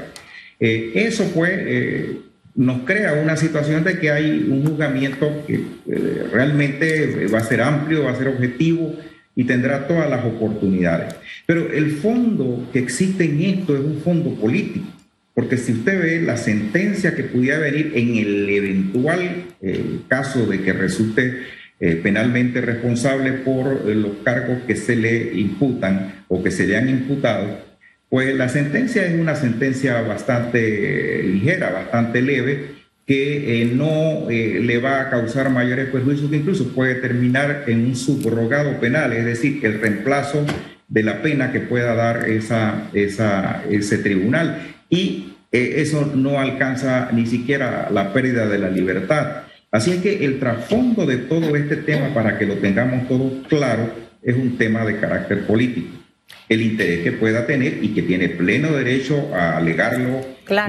Eh, 0.60 0.92
eso 0.94 1.24
fue 1.24 2.22
nos 2.54 2.82
crea 2.82 3.14
una 3.14 3.36
situación 3.36 3.84
de 3.84 3.98
que 3.98 4.10
hay 4.10 4.46
un 4.50 4.66
juzgamiento 4.66 5.44
que 5.46 5.54
eh, 5.54 6.26
realmente 6.32 7.26
va 7.26 7.38
a 7.38 7.44
ser 7.44 7.62
amplio, 7.62 8.04
va 8.04 8.12
a 8.12 8.16
ser 8.16 8.28
objetivo 8.28 8.94
y 9.34 9.44
tendrá 9.44 9.86
todas 9.86 10.10
las 10.10 10.24
oportunidades. 10.24 11.14
Pero 11.46 11.72
el 11.72 11.92
fondo 11.92 12.68
que 12.72 12.80
existe 12.80 13.24
en 13.24 13.40
esto 13.40 13.74
es 13.74 13.80
un 13.80 14.00
fondo 14.02 14.34
político, 14.34 14.86
porque 15.34 15.56
si 15.56 15.72
usted 15.72 16.02
ve 16.02 16.20
la 16.20 16.36
sentencia 16.36 17.14
que 17.14 17.24
pudiera 17.24 17.58
venir 17.58 17.92
en 17.94 18.16
el 18.16 18.50
eventual 18.50 19.46
eh, 19.62 20.00
caso 20.08 20.46
de 20.46 20.60
que 20.60 20.74
resulte 20.74 21.44
eh, 21.80 21.96
penalmente 21.96 22.60
responsable 22.60 23.32
por 23.32 23.86
los 23.86 24.12
cargos 24.22 24.58
que 24.66 24.76
se 24.76 24.94
le 24.94 25.32
imputan 25.34 26.24
o 26.28 26.42
que 26.42 26.50
se 26.50 26.66
le 26.66 26.76
han 26.76 26.88
imputado, 26.88 27.71
pues 28.12 28.34
la 28.34 28.50
sentencia 28.50 29.06
es 29.06 29.18
una 29.18 29.34
sentencia 29.34 30.02
bastante 30.02 31.22
ligera, 31.22 31.70
bastante 31.70 32.20
leve, 32.20 32.66
que 33.06 33.62
eh, 33.62 33.72
no 33.74 34.28
eh, 34.28 34.60
le 34.60 34.76
va 34.80 35.00
a 35.00 35.08
causar 35.08 35.48
mayores 35.48 35.88
perjuicios, 35.88 36.28
que 36.28 36.36
incluso 36.36 36.74
puede 36.74 36.96
terminar 36.96 37.64
en 37.68 37.86
un 37.86 37.96
subrogado 37.96 38.78
penal, 38.80 39.14
es 39.14 39.24
decir, 39.24 39.60
el 39.64 39.80
reemplazo 39.80 40.44
de 40.88 41.02
la 41.02 41.22
pena 41.22 41.52
que 41.52 41.60
pueda 41.60 41.94
dar 41.94 42.28
esa, 42.28 42.90
ese 42.92 43.98
tribunal. 44.02 44.58
Y 44.90 45.32
eh, 45.50 45.76
eso 45.78 46.12
no 46.14 46.38
alcanza 46.38 47.08
ni 47.12 47.24
siquiera 47.24 47.88
la 47.90 48.12
pérdida 48.12 48.46
de 48.46 48.58
la 48.58 48.68
libertad. 48.68 49.44
Así 49.70 49.90
es 49.90 50.02
que 50.02 50.22
el 50.22 50.38
trasfondo 50.38 51.06
de 51.06 51.16
todo 51.16 51.56
este 51.56 51.76
tema, 51.76 52.12
para 52.12 52.38
que 52.38 52.44
lo 52.44 52.56
tengamos 52.56 53.08
todo 53.08 53.42
claro, 53.48 53.90
es 54.22 54.36
un 54.36 54.58
tema 54.58 54.84
de 54.84 54.98
carácter 54.98 55.46
político 55.46 56.01
el 56.48 56.62
interés 56.62 57.02
que 57.02 57.12
pueda 57.12 57.46
tener 57.46 57.82
y 57.82 57.88
que 57.94 58.02
tiene 58.02 58.28
pleno 58.28 58.72
derecho 58.72 59.34
a 59.34 59.56
alegarlo 59.56 60.20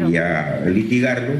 y 0.10 0.18
a 0.18 0.62
litigarlo 0.66 1.34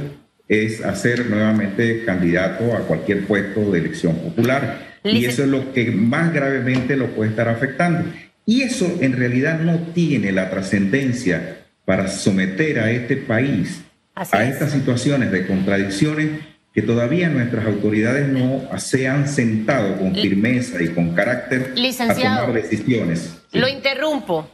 es 0.48 0.84
hacer 0.84 1.30
nuevamente 1.30 2.04
candidato 2.06 2.76
a 2.76 2.80
cualquier 2.80 3.26
puesto 3.26 3.72
de 3.72 3.80
elección 3.80 4.16
popular. 4.18 4.94
Y 5.04 5.26
eso 5.26 5.44
es 5.44 5.50
lo 5.50 5.74
que 5.74 5.92
más 5.92 6.34
gravemente 6.34 6.96
lo 6.96 7.08
puede 7.08 7.32
estar 7.32 7.48
afectando. 7.48 8.06
Y 8.46 8.62
eso 8.62 8.98
en 9.02 9.14
realidad 9.14 9.60
no 9.60 9.78
tiene 9.94 10.32
la 10.32 10.50
trascendencia 10.50 11.60
para 11.86 12.08
someter 12.08 12.80
a 12.80 12.92
este 12.92 13.18
país 13.18 13.84
a 14.16 14.46
estas 14.46 14.72
situaciones 14.72 15.32
de 15.32 15.48
contradicciones 15.48 16.30
que 16.74 16.82
todavía 16.82 17.30
nuestras 17.30 17.66
autoridades 17.66 18.28
no 18.30 18.68
se 18.80 19.08
han 19.08 19.28
sentado 19.28 19.96
con 19.98 20.16
firmeza 20.16 20.82
y 20.82 20.90
con 20.90 21.14
carácter 21.14 21.74
a 22.00 22.16
tomar 22.16 22.54
decisiones. 22.54 23.38
Lo 23.52 23.68
interrumpo. 23.68 24.50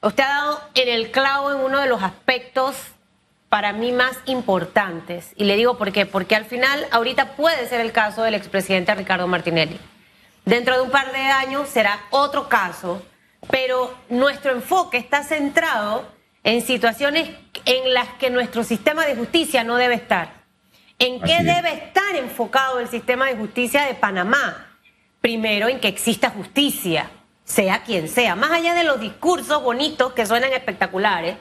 Usted 0.00 0.22
ha 0.22 0.28
dado 0.28 0.60
en 0.74 0.88
el 0.88 1.10
clavo 1.10 1.52
en 1.52 1.60
uno 1.60 1.80
de 1.80 1.86
los 1.86 2.02
aspectos 2.02 2.76
para 3.50 3.72
mí 3.72 3.92
más 3.92 4.16
importantes. 4.24 5.32
Y 5.36 5.44
le 5.44 5.56
digo 5.56 5.76
por 5.76 5.92
qué. 5.92 6.06
Porque 6.06 6.34
al 6.34 6.46
final, 6.46 6.86
ahorita 6.90 7.36
puede 7.36 7.68
ser 7.68 7.80
el 7.80 7.92
caso 7.92 8.22
del 8.22 8.34
expresidente 8.34 8.94
Ricardo 8.94 9.26
Martinelli. 9.26 9.78
Dentro 10.46 10.76
de 10.76 10.82
un 10.82 10.90
par 10.90 11.12
de 11.12 11.18
años 11.18 11.68
será 11.68 12.00
otro 12.10 12.48
caso, 12.48 13.04
pero 13.50 13.94
nuestro 14.08 14.52
enfoque 14.52 14.98
está 14.98 15.22
centrado 15.22 16.06
en 16.42 16.62
situaciones 16.62 17.30
en 17.64 17.94
las 17.94 18.08
que 18.14 18.30
nuestro 18.30 18.64
sistema 18.64 19.06
de 19.06 19.16
justicia 19.16 19.62
no 19.62 19.76
debe 19.76 19.94
estar. 19.94 20.43
¿En 20.98 21.20
qué 21.20 21.42
debe 21.42 21.72
estar 21.72 22.14
enfocado 22.16 22.78
el 22.78 22.88
sistema 22.88 23.26
de 23.26 23.36
justicia 23.36 23.86
de 23.86 23.94
Panamá? 23.94 24.78
Primero, 25.20 25.68
en 25.68 25.80
que 25.80 25.88
exista 25.88 26.30
justicia, 26.30 27.10
sea 27.44 27.82
quien 27.82 28.08
sea, 28.08 28.36
más 28.36 28.52
allá 28.52 28.74
de 28.74 28.84
los 28.84 29.00
discursos 29.00 29.62
bonitos 29.62 30.12
que 30.12 30.26
suenan 30.26 30.52
espectaculares, 30.52 31.36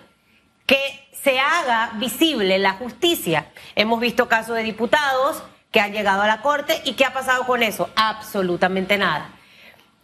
que 0.65 1.09
se 1.11 1.39
haga 1.39 1.91
visible 1.95 2.57
la 2.57 2.73
justicia. 2.73 3.47
Hemos 3.75 3.99
visto 3.99 4.27
casos 4.27 4.55
de 4.55 4.63
diputados 4.63 5.43
que 5.71 5.79
han 5.79 5.93
llegado 5.93 6.21
a 6.23 6.27
la 6.27 6.41
Corte 6.41 6.81
y 6.85 6.93
¿qué 6.93 7.05
ha 7.05 7.13
pasado 7.13 7.45
con 7.45 7.63
eso? 7.63 7.89
Absolutamente 7.95 8.97
nada. 8.97 9.29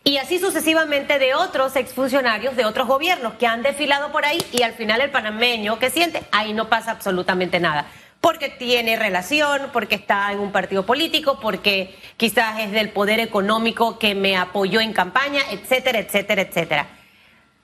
Y 0.04 0.18
así 0.18 0.40
sucesivamente 0.40 1.20
de 1.20 1.36
otros 1.36 1.76
exfuncionarios 1.76 2.56
de 2.56 2.66
otros 2.66 2.88
gobiernos 2.88 3.34
que 3.34 3.48
han 3.48 3.64
desfilado 3.64 4.12
por 4.12 4.26
ahí 4.26 4.44
y 4.52 4.64
al 4.64 4.74
final 4.74 5.02
el 5.02 5.12
panameño 5.12 5.80
que 5.80 5.90
siente, 5.90 6.24
ahí 6.32 6.54
no 6.54 6.70
pasa 6.70 6.92
absolutamente 6.92 7.60
nada 7.60 7.86
porque 8.22 8.50
tiene 8.50 8.96
relación, 8.98 9.70
porque 9.72 9.96
está 9.96 10.32
en 10.32 10.40
un 10.40 10.52
partido 10.52 10.86
político, 10.86 11.40
porque 11.40 11.98
quizás 12.18 12.60
es 12.60 12.72
del 12.72 12.90
poder 12.90 13.20
económico 13.20 13.98
que 13.98 14.14
me 14.16 14.36
apoyó 14.36 14.82
en 14.82 14.94
campaña, 14.94 15.42
etcétera, 15.52 16.00
etcétera, 16.00 16.42
etcétera. 16.42 16.88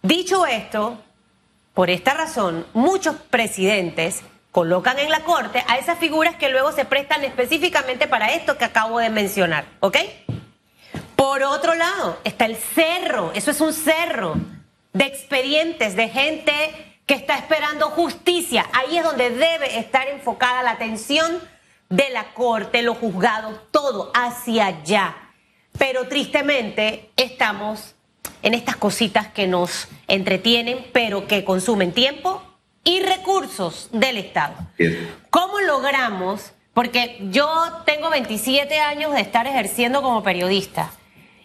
Dicho 0.02 0.46
esto, 0.46 1.02
por 1.74 1.90
esta 1.90 2.14
razón, 2.14 2.66
muchos 2.74 3.16
presidentes 3.30 4.22
colocan 4.52 4.98
en 5.00 5.10
la 5.10 5.22
corte 5.22 5.64
a 5.68 5.78
esas 5.78 6.00
figuras 6.00 6.36
que 6.38 6.48
luego 6.48 6.72
se 6.72 6.86
prestan 6.86 7.26
específicamente 7.26 8.08
para 8.08 8.34
esto 8.34 8.58
que 8.58 8.64
acabo 8.64 9.00
de 9.00 9.10
mencionar, 9.10 9.66
¿ok? 9.82 9.98
Por 11.18 11.44
otro 11.44 11.76
lado, 11.76 12.20
está 12.24 12.46
el 12.46 12.56
cerro, 12.56 13.32
eso 13.34 13.52
es 13.52 13.60
un 13.60 13.74
cerro 13.74 14.36
de 14.94 15.04
expedientes, 15.06 15.98
de 15.98 16.08
gente 16.08 16.95
que 17.06 17.14
está 17.14 17.38
esperando 17.38 17.90
justicia. 17.90 18.66
Ahí 18.74 18.98
es 18.98 19.04
donde 19.04 19.30
debe 19.30 19.78
estar 19.78 20.08
enfocada 20.08 20.64
la 20.64 20.72
atención 20.72 21.40
de 21.90 22.10
la 22.10 22.34
corte, 22.34 22.82
los 22.82 22.98
juzgados, 22.98 23.60
todo 23.72 24.12
hacia 24.14 24.68
allá. 24.68 25.16
Pero 25.78 26.08
tristemente 26.08 27.12
estamos 27.16 27.96
en 28.42 28.54
estas 28.54 28.76
cositas 28.76 29.28
que 29.28 29.48
nos 29.48 29.88
entretienen, 30.08 30.86
pero 30.94 31.28
que 31.28 31.44
consumen 31.44 31.92
tiempo 31.92 32.42
y 32.84 33.02
recursos 33.02 33.90
del 33.92 34.18
Estado. 34.18 34.56
¿Cómo 35.30 35.60
logramos? 35.62 36.54
Porque 36.74 37.20
yo 37.32 37.50
tengo 37.86 38.10
27 38.10 38.80
años 38.80 39.14
de 39.14 39.22
estar 39.22 39.48
ejerciendo 39.48 40.02
como 40.02 40.24
periodista. 40.24 40.92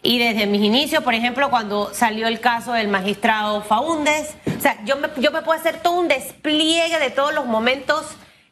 Y 0.03 0.19
desde 0.19 0.47
mis 0.47 0.63
inicios, 0.63 1.05
por 1.05 1.15
ejemplo, 1.15 1.51
cuando 1.51 1.93
salió 1.93 2.27
el 2.27 2.41
caso 2.41 2.73
del 2.73 2.89
magistrado 2.89 3.61
Faúndez, 3.63 4.35
o 4.57 4.61
sea, 4.61 4.83
yo 4.85 4.97
me, 4.97 5.09
yo 5.19 5.31
me 5.31 5.43
puedo 5.43 5.59
hacer 5.59 5.83
todo 5.83 6.01
un 6.01 6.09
despliegue 6.09 6.99
de 6.99 7.11
todos 7.11 7.35
los 7.35 7.45
momentos 7.45 8.07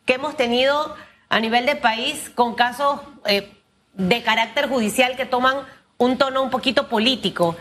que 0.04 0.14
hemos 0.14 0.36
tenido 0.36 0.94
a 1.30 1.40
nivel 1.40 1.64
de 1.64 1.76
país 1.76 2.30
con 2.34 2.54
casos 2.54 3.00
eh, 3.24 3.50
de 3.94 4.22
carácter 4.22 4.68
judicial 4.68 5.16
que 5.16 5.24
toman 5.24 5.56
un 5.96 6.18
tono 6.18 6.42
un 6.42 6.50
poquito 6.50 6.88
político. 6.88 7.56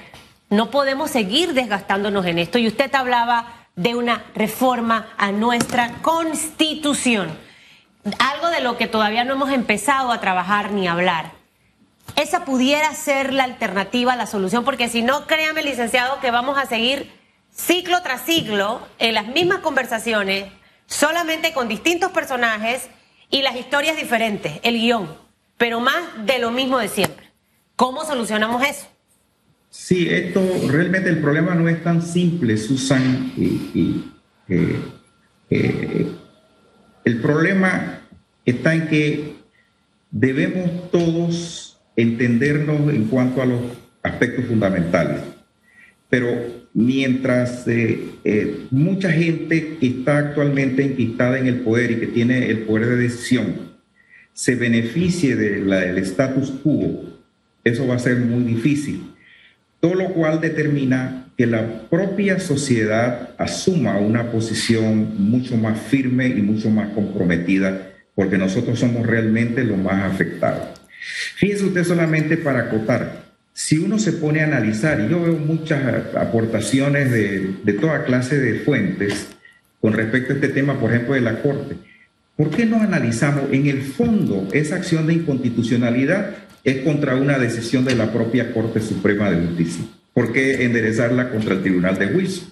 No 0.50 0.70
podemos 0.70 1.10
seguir 1.10 1.54
desgastándonos 1.54 2.26
en 2.26 2.40
esto. 2.40 2.58
Y 2.58 2.68
usted 2.68 2.94
hablaba 2.94 3.68
de 3.76 3.96
una 3.96 4.24
reforma 4.36 5.10
a 5.18 5.32
nuestra 5.32 5.94
constitución. 6.02 7.30
Algo 8.20 8.50
de 8.50 8.62
lo 8.62 8.78
que 8.78 8.88
todavía 8.88 9.24
no 9.24 9.34
hemos 9.34 9.52
empezado 9.52 10.12
a 10.12 10.20
trabajar 10.20 10.72
ni 10.72 10.88
hablar 10.88 11.37
esa 12.16 12.46
pudiera 12.46 12.94
ser 12.94 13.34
la 13.34 13.44
alternativa, 13.44 14.16
la 14.16 14.28
solución, 14.28 14.64
porque 14.64 14.90
si 14.90 15.02
no, 15.02 15.28
créame, 15.28 15.64
licenciado, 15.64 16.20
que 16.20 16.32
vamos 16.32 16.58
a 16.58 16.66
seguir 16.66 17.12
ciclo 17.52 18.02
tras 18.02 18.26
ciclo 18.26 18.88
en 19.00 19.14
las 19.14 19.28
mismas 19.28 19.60
conversaciones, 19.60 20.46
solamente 20.86 21.54
con 21.54 21.68
distintos 21.68 22.12
personajes 22.12 22.90
y 23.30 23.42
las 23.42 23.56
historias 23.56 23.98
diferentes, 23.98 24.60
el 24.64 24.76
guion, 24.76 25.16
pero 25.58 25.80
más 25.80 26.26
de 26.26 26.40
lo 26.40 26.52
mismo 26.52 26.80
de 26.80 26.88
siempre. 26.88 27.28
¿Cómo 27.76 28.06
solucionamos 28.06 28.64
eso? 28.64 28.88
Sí, 29.70 30.08
esto 30.10 30.42
realmente 30.68 31.10
el 31.10 31.22
problema 31.22 31.54
no 31.54 31.70
es 31.70 31.84
tan 31.84 32.02
simple, 32.02 32.58
Susan. 32.58 33.34
Y, 33.38 34.06
eh, 34.48 34.82
eh, 35.50 36.12
el 37.04 37.22
problema 37.22 38.02
está 38.46 38.74
en 38.74 38.88
que 38.88 39.36
debemos 40.10 40.90
todos 40.90 41.77
entendernos 41.98 42.94
en 42.94 43.06
cuanto 43.06 43.42
a 43.42 43.46
los 43.46 43.60
aspectos 44.04 44.46
fundamentales. 44.46 45.20
Pero 46.10 46.30
mientras 46.74 47.68
eh, 47.68 48.00
eh, 48.24 48.68
mucha 48.72 49.12
gente 49.12 49.78
que 49.80 49.88
está 49.88 50.20
actualmente 50.20 50.84
enquistada 50.84 51.38
en 51.38 51.48
el 51.48 51.62
poder 51.62 51.92
y 51.92 51.96
que 51.98 52.08
tiene 52.08 52.50
el 52.50 52.60
poder 52.60 52.88
de 52.88 52.98
decisión 52.98 53.68
se 54.32 54.56
beneficie 54.56 55.36
del 55.36 55.98
status 55.98 56.52
quo, 56.64 57.04
eso 57.64 57.88
va 57.88 57.96
a 57.96 58.00
ser 58.00 58.18
muy 58.18 58.44
difícil. 58.44 59.16
Todo 59.80 59.96
lo 59.96 60.14
cual 60.14 60.40
determina 60.40 61.26
que 61.36 61.48
la 61.48 61.90
propia 61.90 62.40
sociedad 62.40 63.32
asuma 63.40 63.98
una 63.98 64.32
posición 64.32 65.30
mucho 65.30 65.58
más 65.58 65.80
firme 65.80 66.28
y 66.28 66.44
mucho 66.44 66.70
más 66.70 66.90
comprometida, 66.90 67.90
porque 68.14 68.38
nosotros 68.38 68.80
somos 68.80 69.08
realmente 69.08 69.64
los 69.64 69.78
más 69.80 70.04
afectados. 70.12 70.77
Fíjese 71.36 71.66
usted 71.66 71.84
solamente 71.84 72.38
para 72.38 72.62
acotar, 72.62 73.28
si 73.58 73.80
uno 73.80 73.98
se 73.98 74.14
pone 74.14 74.42
a 74.42 74.44
analizar, 74.44 75.00
y 75.02 75.10
yo 75.10 75.20
veo 75.24 75.34
muchas 75.34 75.82
aportaciones 76.16 77.12
de, 77.12 77.74
toda 77.74 78.06
clase 78.06 78.38
de 78.38 78.60
fuentes 78.60 79.30
con 79.82 79.94
respecto 79.94 80.32
a 80.32 80.36
este 80.36 80.50
tema, 80.50 80.80
por 80.80 80.92
ejemplo, 80.92 81.16
de 81.16 81.22
la 81.22 81.42
Corte, 81.42 81.76
¿por 82.36 82.52
qué 82.52 82.68
no 82.68 82.80
analizamos 82.80 83.52
en 83.52 83.66
el 83.66 83.82
fondo 83.82 84.48
esa 84.54 84.76
acción 84.76 85.08
de 85.08 85.16
inconstitucionalidad 85.16 86.36
es 86.64 86.84
contra 86.84 87.16
una 87.16 87.40
decisión 87.40 87.84
de 87.84 87.96
la 87.96 88.14
propia 88.14 88.54
Corte 88.54 88.80
Suprema 88.80 89.32
de 89.32 89.48
Justicia? 89.48 89.86
¿Por 90.14 90.34
qué 90.34 90.64
enderezarla 90.64 91.32
contra 91.32 91.56
el 91.56 91.64
Tribunal 91.64 91.98
de 91.98 92.10
Juicio? 92.10 92.44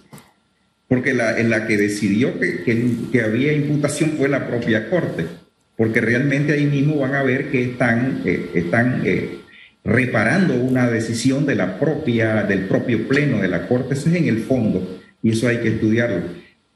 Porque 0.87 1.13
la, 1.13 1.37
en 1.39 1.51
la 1.51 1.67
que 1.67 1.77
decidió 1.77 2.39
que, 2.39 2.63
que 3.11 3.21
había 3.21 3.53
imputación 3.53 4.13
fue 4.17 4.27
la 4.27 4.47
propia 4.47 4.89
Corte. 4.89 5.27
Porque 5.77 6.01
realmente 6.01 6.53
ahí 6.53 6.65
mismo 6.65 6.99
van 6.99 7.15
a 7.15 7.23
ver 7.23 7.51
que 7.51 7.63
están, 7.63 8.21
eh, 8.25 8.51
están 8.53 9.01
eh, 9.05 9.39
reparando 9.83 10.55
una 10.55 10.89
decisión 10.89 11.45
de 11.45 11.55
la 11.55 11.79
propia, 11.79 12.43
del 12.43 12.61
propio 12.61 13.07
pleno 13.07 13.41
de 13.41 13.47
la 13.47 13.67
Corte. 13.67 13.93
Eso 13.93 14.09
es 14.09 14.15
en 14.15 14.27
el 14.27 14.39
fondo 14.39 15.01
y 15.21 15.31
eso 15.31 15.47
hay 15.47 15.57
que 15.57 15.69
estudiarlo. 15.69 16.21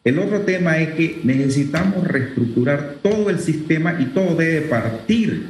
El 0.03 0.19
otro 0.19 0.41
tema 0.41 0.77
es 0.79 0.89
que 0.91 1.19
necesitamos 1.23 2.07
reestructurar 2.07 2.95
todo 3.01 3.29
el 3.29 3.39
sistema 3.39 3.97
y 3.99 4.05
todo 4.05 4.35
debe 4.35 4.61
partir 4.61 5.43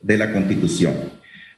de 0.00 0.18
la 0.18 0.32
Constitución. 0.32 0.94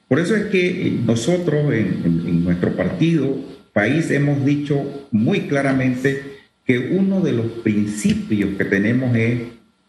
Por 0.09 0.19
eso 0.19 0.35
es 0.35 0.47
que 0.47 0.99
nosotros 1.05 1.73
en, 1.73 2.03
en 2.05 2.45
nuestro 2.45 2.75
partido, 2.75 3.37
país, 3.73 4.11
hemos 4.11 4.45
dicho 4.45 5.07
muy 5.11 5.43
claramente 5.43 6.39
que 6.67 6.79
uno 6.79 7.21
de 7.21 7.33
los 7.33 7.47
principios 7.63 8.57
que 8.57 8.65
tenemos 8.65 9.15
es 9.17 9.41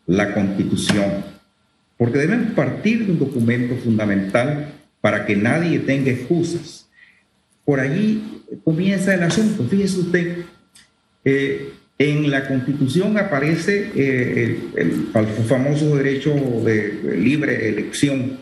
la 0.06 0.34
Constitución, 0.34 1.39
porque 2.00 2.18
debemos 2.18 2.54
partir 2.54 3.06
de 3.06 3.12
un 3.12 3.20
documento 3.20 3.76
fundamental 3.76 4.74
para 5.02 5.26
que 5.26 5.36
nadie 5.36 5.80
tenga 5.80 6.12
excusas. 6.12 6.90
Por 7.66 7.82
allí 7.82 8.42
comienza 8.64 9.14
el 9.14 9.22
asunto. 9.22 9.66
Fíjese 9.70 10.00
usted, 10.00 10.38
eh, 11.26 11.74
en 11.98 12.32
la 12.32 12.48
Constitución 12.48 13.18
aparece 13.18 13.92
eh, 13.94 14.58
el, 14.78 14.92
famoso 15.46 15.98
derecho 15.98 16.34
de, 16.64 17.18
libre 17.18 17.68
elección 17.68 18.38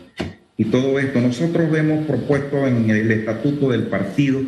y 0.56 0.66
todo 0.66 1.00
esto. 1.00 1.20
Nosotros 1.20 1.76
hemos 1.76 2.06
propuesto 2.06 2.64
en 2.64 2.88
el 2.88 3.10
estatuto 3.10 3.70
del 3.70 3.88
partido 3.88 4.40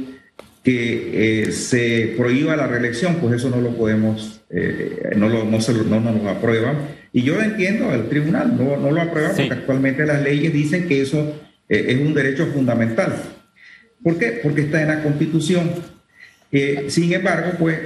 que 0.63 1.47
eh, 1.47 1.51
se 1.51 2.15
prohíba 2.17 2.55
la 2.55 2.69
reelección, 2.69 3.17
pues 3.17 3.35
eso 3.35 3.51
no 3.51 3.61
lo 3.61 3.71
podemos, 3.71 4.43
no, 5.17 5.29
lo, 5.29 5.45
no, 5.45 5.61
se 5.61 5.73
no 5.73 5.99
nos 5.99 6.23
lo 6.23 6.31
aprueban. 6.31 7.00
Y 7.13 7.23
yo 7.23 7.41
entiendo, 7.41 7.93
el 7.93 8.09
tribunal 8.09 8.57
no, 8.57 8.77
no 8.77 8.91
lo 8.91 9.01
aprueba 9.01 9.31
porque 9.31 9.53
actualmente 9.53 10.07
las 10.07 10.23
leyes 10.23 10.53
dicen 10.53 10.87
que 10.87 11.03
eso 11.03 11.41
eh, 11.69 11.87
es 11.89 12.01
un 12.01 12.15
derecho 12.15 12.47
fundamental. 12.47 13.15
¿Por 14.03 14.19
qué? 14.19 14.41
Porque 14.43 14.63
está 14.63 14.81
en 14.83 14.89
la 14.89 15.03
Constitución. 15.03 15.71
Eh, 16.53 16.87
sin 16.89 17.13
embargo, 17.13 17.53
pues, 17.59 17.79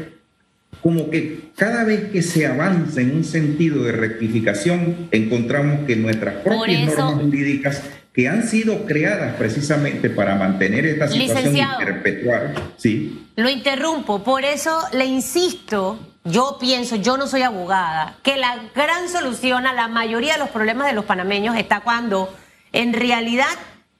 como 0.83 1.11
que 1.11 1.51
cada 1.57 1.85
vez 1.85 2.11
que 2.11 2.23
se 2.23 2.47
avanza 2.47 3.01
en 3.01 3.15
un 3.17 3.25
sentido 3.25 3.85
de 3.85 3.93
rectificación, 3.93 5.09
encontramos 5.11 5.87
que 5.87 5.97
nuestras 5.97 6.35
propias 6.37 6.97
normas 6.97 7.23
jurídicas 7.23 7.83
que 8.13 8.29
han 8.29 8.47
sido 8.47 8.85
creadas 8.87 9.35
precisamente 9.37 10.09
para 10.09 10.37
mantener 10.37 10.87
esta 10.87 11.09
situación 11.09 11.57
y 11.57 11.85
perpetuar. 11.85 12.55
Sí. 12.77 13.27
Lo 13.35 13.51
interrumpo, 13.51 14.23
por 14.23 14.45
eso 14.45 14.79
le 14.93 15.05
insisto, 15.05 15.99
yo 16.25 16.57
pienso, 16.59 16.97
yo 16.97 17.19
no 17.19 17.27
soy 17.27 17.43
abogada, 17.43 18.17
que 18.23 18.37
la 18.37 18.57
gran 18.75 19.09
solución 19.11 19.67
a 19.67 19.75
la 19.75 19.89
mayoría 19.89 20.35
de 20.35 20.39
los 20.39 20.49
problemas 20.49 20.87
de 20.87 20.95
los 20.95 21.05
panameños 21.05 21.57
está 21.57 21.81
cuando 21.81 22.35
en 22.73 22.95
realidad 22.95 23.47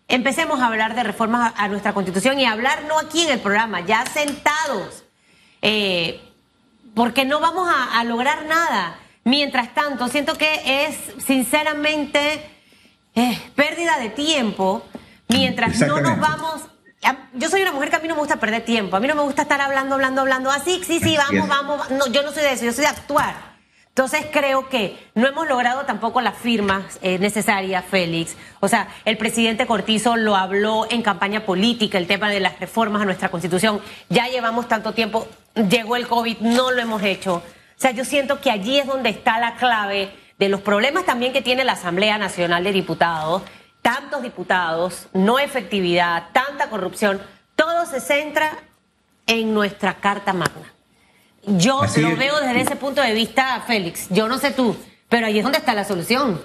empecemos 0.09 0.61
a 0.61 0.67
hablar 0.67 0.95
de 0.95 1.03
reformas 1.03 1.53
a, 1.57 1.69
nuestra 1.69 1.93
constitución 1.93 2.39
y 2.41 2.47
hablar 2.47 2.85
no 2.85 2.99
aquí 2.99 3.23
en 3.23 3.33
el 3.33 3.41
programa, 3.41 3.81
ya 3.83 4.07
sentados, 4.07 5.05
eh, 5.61 6.21
porque 6.95 7.25
no 7.27 7.41
vamos 7.41 7.69
a, 7.71 8.03
lograr 8.05 8.47
nada. 8.47 8.99
Mientras 9.25 9.75
tanto, 9.75 10.09
siento 10.09 10.37
que 10.37 10.87
es 10.87 11.25
sinceramente 11.25 12.43
eh, 13.15 13.41
pérdida 13.55 13.99
de 13.99 14.11
tiempo 14.11 14.85
mientras 15.29 15.79
no 15.81 16.01
nos 16.01 16.19
vamos 16.19 16.63
yo 17.35 17.49
soy 17.49 17.63
una 17.63 17.73
mujer 17.73 17.91
que 17.91 17.97
a 17.97 17.99
mí 18.01 18.09
no 18.09 18.15
me 18.15 18.21
gusta 18.21 18.37
perder 18.37 18.65
tiempo. 18.65 18.97
A 18.97 19.01
mí 19.01 19.09
no 19.09 19.15
me 19.15 19.23
gusta 19.23 19.43
estar 19.43 19.61
hablando, 19.61 19.95
hablando, 19.95 20.21
hablando. 20.21 20.51
Así, 20.51 20.83
sí, 20.85 21.01
sí, 21.01 21.17
vamos, 21.17 21.49
vamos. 21.49 21.91
No, 21.91 22.07
yo 22.07 22.23
no 22.23 22.33
soy 22.33 22.43
de 22.43 22.53
eso, 22.53 22.65
yo 22.65 22.73
soy 22.73 22.83
de 22.83 22.91
actuar. 22.91 23.55
Entonces 23.89 24.27
creo 24.33 24.69
que 24.69 24.99
no 25.15 25.29
hemos 25.29 25.47
logrado 25.47 25.85
tampoco 25.85 26.21
las 26.21 26.37
firmas 26.37 26.99
eh, 27.01 27.19
necesarias, 27.21 27.85
Félix. 27.89 28.37
O 28.59 28.67
sea, 28.67 28.89
el 29.05 29.17
presidente 29.17 29.67
Cortizo 29.67 30.17
lo 30.17 30.35
habló 30.35 30.89
en 30.91 31.01
campaña 31.01 31.47
política, 31.47 31.97
el 31.97 32.09
tema 32.09 32.29
de 32.29 32.41
las 32.41 32.59
reformas 32.59 33.03
a 33.03 33.05
nuestra 33.05 33.29
constitución. 33.29 33.81
Ya 34.09 34.27
llevamos 34.27 34.67
tanto 34.67 34.95
tiempo, 34.95 35.29
llegó 35.71 35.95
el 35.95 36.09
COVID, 36.09 36.39
no 36.41 36.73
lo 36.73 36.83
hemos 36.83 37.05
hecho. 37.05 37.37
O 37.37 37.43
sea, 37.77 37.93
yo 37.93 38.05
siento 38.05 38.41
que 38.41 38.51
allí 38.51 38.81
es 38.81 38.87
donde 38.87 39.11
está 39.11 39.39
la 39.39 39.55
clave 39.55 40.11
de 40.41 40.49
los 40.49 40.61
problemas 40.61 41.05
también 41.05 41.33
que 41.33 41.43
tiene 41.43 41.63
la 41.63 41.75
Asamblea 41.75 42.19
Nacional 42.19 42.65
de 42.65 42.73
Diputados. 42.73 43.43
Tantos 43.85 44.23
diputados, 44.23 45.09
no 45.13 45.39
efectividad, 45.39 46.29
tanta 46.33 46.71
corrupción, 46.71 47.21
todo 47.55 47.85
se 47.85 48.01
centra 48.01 48.51
en 49.27 49.53
nuestra 49.53 49.97
Carta 50.01 50.33
Magna. 50.33 50.73
Yo 51.47 51.83
lo 51.99 52.17
veo 52.17 52.41
desde 52.41 52.63
ese 52.63 52.77
punto 52.77 53.03
de 53.03 53.13
vista, 53.13 53.63
Félix. 53.67 54.09
Yo 54.09 54.27
no 54.27 54.39
sé 54.39 54.53
tú, 54.53 54.75
pero 55.11 55.27
ahí 55.27 55.37
es 55.37 55.45
donde 55.45 55.59
está 55.59 55.75
la 55.75 55.85
solución. 55.85 56.41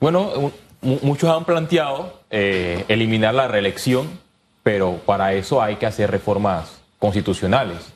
Bueno, 0.00 0.50
muchos 0.82 1.30
han 1.30 1.44
planteado 1.44 2.20
eh, 2.30 2.84
eliminar 2.88 3.32
la 3.32 3.46
reelección, 3.46 4.18
pero 4.64 4.96
para 5.06 5.34
eso 5.34 5.62
hay 5.62 5.76
que 5.76 5.86
hacer 5.86 6.10
reformas 6.10 6.80
constitucionales. 6.98 7.92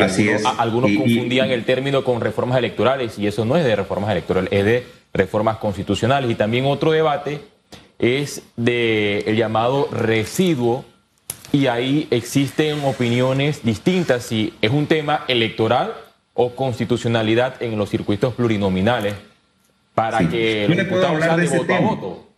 Así 0.00 0.30
algunos, 0.30 0.52
es. 0.54 0.58
algunos 0.58 0.90
confundían 0.92 1.50
el 1.50 1.66
término 1.66 2.02
con 2.02 2.22
reformas 2.22 2.56
electorales 2.56 3.18
y 3.18 3.26
eso 3.26 3.44
no 3.44 3.58
es 3.58 3.64
de 3.66 3.76
reformas 3.76 4.10
electorales, 4.10 4.50
es 4.54 4.64
de 4.64 4.86
reformas 5.12 5.58
constitucionales. 5.58 6.30
Y 6.30 6.34
también 6.34 6.64
otro 6.64 6.92
debate 6.92 7.55
es 7.98 8.42
de 8.56 9.20
el 9.20 9.36
llamado 9.36 9.88
residuo 9.90 10.84
y 11.52 11.66
ahí 11.68 12.06
existen 12.10 12.80
opiniones 12.84 13.62
distintas 13.62 14.24
si 14.24 14.52
es 14.60 14.70
un 14.70 14.86
tema 14.86 15.24
electoral 15.28 15.94
o 16.34 16.54
constitucionalidad 16.54 17.62
en 17.62 17.78
los 17.78 17.90
circuitos 17.90 18.34
plurinominales 18.34 19.14
para 19.94 20.28
que 20.28 20.66
los 20.68 20.76
diputados 20.76 21.22
sean 21.22 21.40
de, 21.40 21.48
voto 21.48 21.74
a 21.74 21.80
voto. 21.80 22.28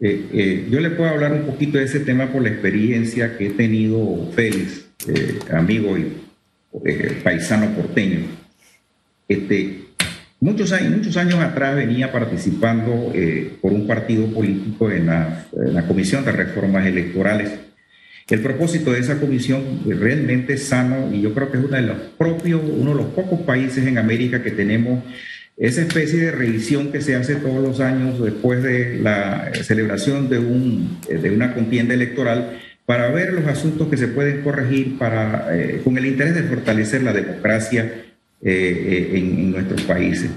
Eh, 0.00 0.28
eh, 0.32 0.68
yo 0.68 0.80
le 0.80 0.90
puedo 0.90 1.08
hablar 1.08 1.32
un 1.32 1.46
poquito 1.46 1.78
de 1.78 1.84
ese 1.84 2.00
tema 2.00 2.26
por 2.26 2.42
la 2.42 2.50
experiencia 2.50 3.38
que 3.38 3.46
he 3.46 3.50
tenido 3.50 4.30
Félix, 4.32 4.84
eh, 5.08 5.38
amigo 5.52 5.96
y 5.96 6.12
paisano 7.22 7.74
porteño. 7.74 8.26
Este, 9.28 9.84
muchos, 10.42 10.72
años, 10.72 10.98
muchos 10.98 11.16
años 11.16 11.36
atrás 11.36 11.74
venía 11.76 12.12
participando 12.12 13.12
por 13.60 13.72
un 13.72 13.86
partido 13.86 14.26
político 14.26 14.90
en 14.90 15.06
la 15.06 15.84
Comisión 15.88 16.24
de 16.24 16.32
Reformas 16.32 16.86
Electorales. 16.86 17.50
El 18.28 18.40
propósito 18.40 18.92
de 18.92 19.00
esa 19.00 19.20
comisión 19.20 19.62
realmente 19.86 20.54
es 20.54 20.64
sano 20.64 21.12
y 21.12 21.20
yo 21.20 21.34
creo 21.34 21.50
que 21.50 21.58
es 21.58 21.64
uno 21.64 21.76
de 21.76 21.82
los 21.82 21.96
propios, 22.16 22.62
uno 22.64 22.92
de 22.92 22.96
los 22.96 23.06
pocos 23.12 23.40
países 23.40 23.86
en 23.86 23.98
América 23.98 24.42
que 24.42 24.52
tenemos 24.52 25.04
esa 25.58 25.82
especie 25.82 26.18
de 26.18 26.30
revisión 26.30 26.92
que 26.92 27.02
se 27.02 27.14
hace 27.14 27.34
todos 27.36 27.62
los 27.62 27.80
años 27.80 28.22
después 28.22 28.62
de 28.62 28.98
la 29.00 29.52
celebración 29.62 30.30
de, 30.30 30.38
un, 30.38 30.98
de 31.08 31.30
una 31.30 31.52
contienda 31.52 31.92
electoral 31.92 32.58
para 32.86 33.10
ver 33.10 33.34
los 33.34 33.46
asuntos 33.46 33.88
que 33.88 33.96
se 33.96 34.08
pueden 34.08 34.40
corregir 34.42 34.96
para, 34.98 35.54
eh, 35.54 35.82
con 35.84 35.98
el 35.98 36.06
interés 36.06 36.34
de 36.34 36.42
fortalecer 36.44 37.02
la 37.02 37.12
democracia 37.12 37.92
eh, 38.42 39.10
eh, 39.12 39.18
en, 39.18 39.52
nuestros 39.52 39.82
países 39.82 40.30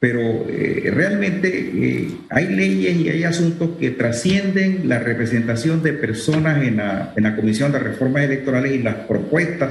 pero 0.00 0.46
eh, 0.48 0.90
realmente 0.92 1.48
eh, 1.74 2.08
hay 2.30 2.48
leyes 2.48 2.96
y 2.96 3.10
hay 3.10 3.24
asuntos 3.24 3.76
que 3.78 3.90
trascienden 3.90 4.88
la 4.88 4.98
representación 4.98 5.82
de 5.82 5.92
personas 5.92 6.66
en 6.66 6.78
la, 6.78 7.12
en 7.14 7.24
la 7.24 7.36
Comisión 7.36 7.70
de 7.70 7.80
Reformas 7.80 8.24
Electorales 8.24 8.72
y 8.72 8.78
las 8.78 8.94
propuestas 8.94 9.70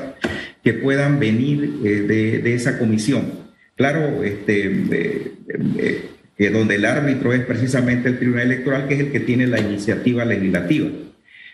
que 0.64 0.74
puedan 0.74 1.20
venir 1.20 1.80
de, 1.80 2.40
de, 2.40 2.54
esa 2.54 2.78
comisión. 2.78 3.50
Claro, 3.76 4.24
este, 4.24 4.70
donde 6.52 6.76
el 6.76 6.86
árbitro 6.86 7.34
es 7.34 7.42
precisamente 7.46 8.10
el 8.10 8.20
Tribunal 8.20 8.52
Electoral, 8.52 8.88
que 8.88 8.96
es 8.96 9.00
el 9.00 9.12
que 9.12 9.22
tiene 9.22 9.48
la 9.48 9.60
iniciativa 9.60 10.26
legislativa. 10.26 10.90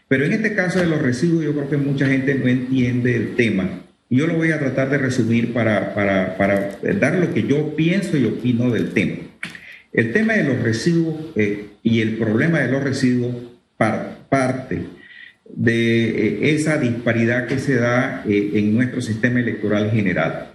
Pero 0.09 0.25
en 0.25 0.33
este 0.33 0.53
caso 0.53 0.79
de 0.79 0.87
los 0.87 1.01
residuos, 1.01 1.45
yo 1.45 1.53
creo 1.53 1.69
que 1.69 1.77
mucha 1.77 2.07
gente 2.07 2.35
no 2.35 2.47
entiende 2.47 3.15
el 3.15 3.35
tema 3.35 3.84
yo 4.09 4.27
lo 4.27 4.35
voy 4.35 4.51
a 4.51 4.59
tratar 4.59 4.89
de 4.89 4.97
resumir 4.97 5.53
para, 5.53 5.93
para, 5.95 6.37
para 6.37 6.77
dar 6.99 7.15
lo 7.15 7.33
que 7.33 7.43
yo 7.43 7.75
pienso 7.75 8.17
y 8.17 8.25
opino 8.25 8.69
del 8.71 8.91
tema. 8.91 9.17
El 9.95 10.11
tema 10.11 10.33
de 10.33 10.43
los 10.43 10.61
residuos 10.61 11.15
eh, 11.35 11.67
y 11.81 12.01
el 12.01 12.17
problema 12.17 12.59
de 12.59 12.71
los 12.71 12.83
residuos 12.83 13.33
parte 13.77 14.81
de 15.49 16.09
eh, 16.09 16.55
esa 16.55 16.77
disparidad 16.77 17.47
que 17.47 17.59
se 17.59 17.75
da 17.75 18.23
eh, 18.27 18.51
en 18.55 18.73
nuestro 18.73 19.01
sistema 19.01 19.39
electoral 19.39 19.91
general. 19.91 20.51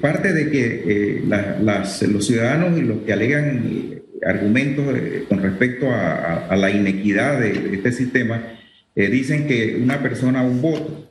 parte 0.00 0.32
de 0.32 0.50
que 0.50 1.22
las, 1.26 2.02
los 2.02 2.26
ciudadanos 2.26 2.78
y 2.78 2.82
los 2.82 2.98
que 2.98 3.12
alegan 3.12 4.02
argumentos 4.24 4.84
con 5.28 5.42
respecto 5.42 5.90
a, 5.90 6.46
a, 6.46 6.56
la 6.56 6.70
inequidad 6.70 7.40
de 7.40 7.74
este 7.74 7.90
sistema 7.90 8.42
dicen 8.94 9.48
que 9.48 9.76
una 9.82 10.00
persona 10.02 10.42
un 10.42 10.62
voto 10.62 11.05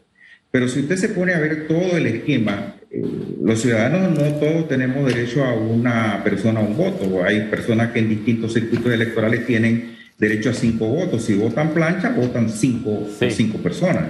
pero 0.56 0.70
si 0.70 0.80
usted 0.80 0.96
se 0.96 1.10
pone 1.10 1.34
a 1.34 1.40
ver 1.42 1.68
todo 1.68 1.98
el 1.98 2.06
esquema, 2.08 2.78
eh, 2.90 3.04
los 3.44 3.62
ciudadanos 3.62 4.18
no 4.18 4.36
todos 4.36 4.70
tenemos 4.70 5.06
derecho 5.06 5.44
a 5.44 5.54
una 5.54 6.24
persona 6.24 6.62
a 6.62 6.64
un 6.64 6.78
voto. 6.78 7.26
Hay 7.26 7.42
personas 7.50 7.92
que 7.92 8.00
en 8.00 8.08
distintos 8.08 8.54
circuitos 8.54 8.90
electorales 8.94 9.46
tienen 9.46 9.98
derecho 10.18 10.52
a 10.52 10.54
cinco 10.54 10.88
votos. 10.88 11.26
Si 11.26 11.34
votan 11.34 11.74
plancha, 11.74 12.12
votan 12.12 12.50
cinco, 12.50 13.06
cinco 13.30 13.58
personas. 13.58 14.06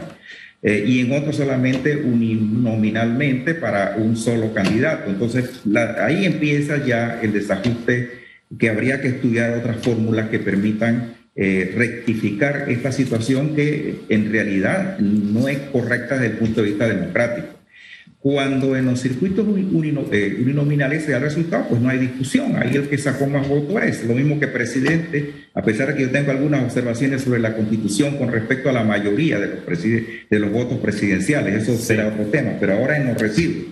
Eh, 0.62 0.84
y 0.86 1.00
en 1.00 1.14
otros 1.14 1.38
solamente 1.38 1.96
uninominalmente 1.96 3.56
para 3.56 3.96
un 3.98 4.16
solo 4.16 4.54
candidato. 4.54 5.10
Entonces, 5.10 5.64
ahí 6.00 6.26
empieza 6.26 6.86
ya 6.86 7.22
el 7.24 7.34
desajuste 7.34 8.20
que 8.60 8.70
habría 8.70 9.02
que 9.02 9.08
estudiar 9.08 9.58
otras 9.58 9.78
fórmulas 9.78 10.30
que 10.30 10.38
permitan 10.38 11.16
eh, 11.36 11.74
rectificar 11.76 12.66
esta 12.70 12.92
situación 12.92 13.56
que 13.56 14.06
en 14.08 14.32
realidad 14.32 14.98
no 15.00 15.50
es 15.50 15.58
correcta 15.72 16.16
desde 16.16 16.28
el 16.28 16.38
punto 16.38 16.62
de 16.62 16.70
vista 16.70 16.88
democrático. 16.88 17.48
Cuando 18.20 18.76
en 18.76 18.86
los 18.86 19.02
circuitos 19.02 19.46
eh, 19.46 20.38
uninominales 20.42 21.04
se 21.04 21.12
da 21.12 21.18
el 21.18 21.24
resultado, 21.24 21.68
pues 21.70 21.80
no 21.80 21.90
hay 21.90 22.00
discusión. 22.00 22.56
Ahí 22.56 22.76
el 22.76 22.88
que 22.88 22.98
sacó 22.98 23.28
más 23.28 23.48
votos 23.48 23.84
es. 23.84 24.04
Lo 24.06 24.16
mismo 24.16 24.40
que 24.40 24.48
presidente, 24.48 25.32
a 25.54 25.62
pesar 25.62 25.90
de 25.90 25.96
que 25.96 26.02
yo 26.04 26.10
tengo 26.10 26.32
algunas 26.32 26.64
observaciones 26.64 27.22
sobre 27.22 27.40
la 27.40 27.56
constitución 27.56 28.18
con 28.18 28.32
respecto 28.32 28.70
a 28.70 28.74
la 28.74 28.84
mayoría 28.84 29.40
de 29.40 29.48
los, 29.48 29.84
de 29.84 30.40
los 30.40 30.52
votos 30.52 30.80
presidenciales, 30.80 31.62
eso 31.62 31.78
será 31.78 32.08
otro 32.08 32.26
tema, 32.26 32.54
pero 32.60 32.74
ahora 32.74 32.98
en 32.98 33.08
los 33.08 33.22
residuos. 33.22 33.66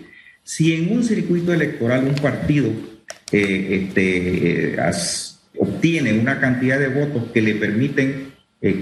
Si 0.43 0.73
en 0.73 0.91
un 0.91 1.03
circuito 1.03 1.53
electoral 1.53 2.03
un 2.03 2.15
partido 2.15 2.69
eh, 3.31 3.87
este, 3.87 4.73
eh, 4.73 4.79
obtiene 5.63 6.13
una 6.13 6.39
cantidad 6.39 6.79
de 6.79 6.87
votos 6.87 7.31
que 7.33 7.41
le 7.41 7.55
permiten 7.55 8.33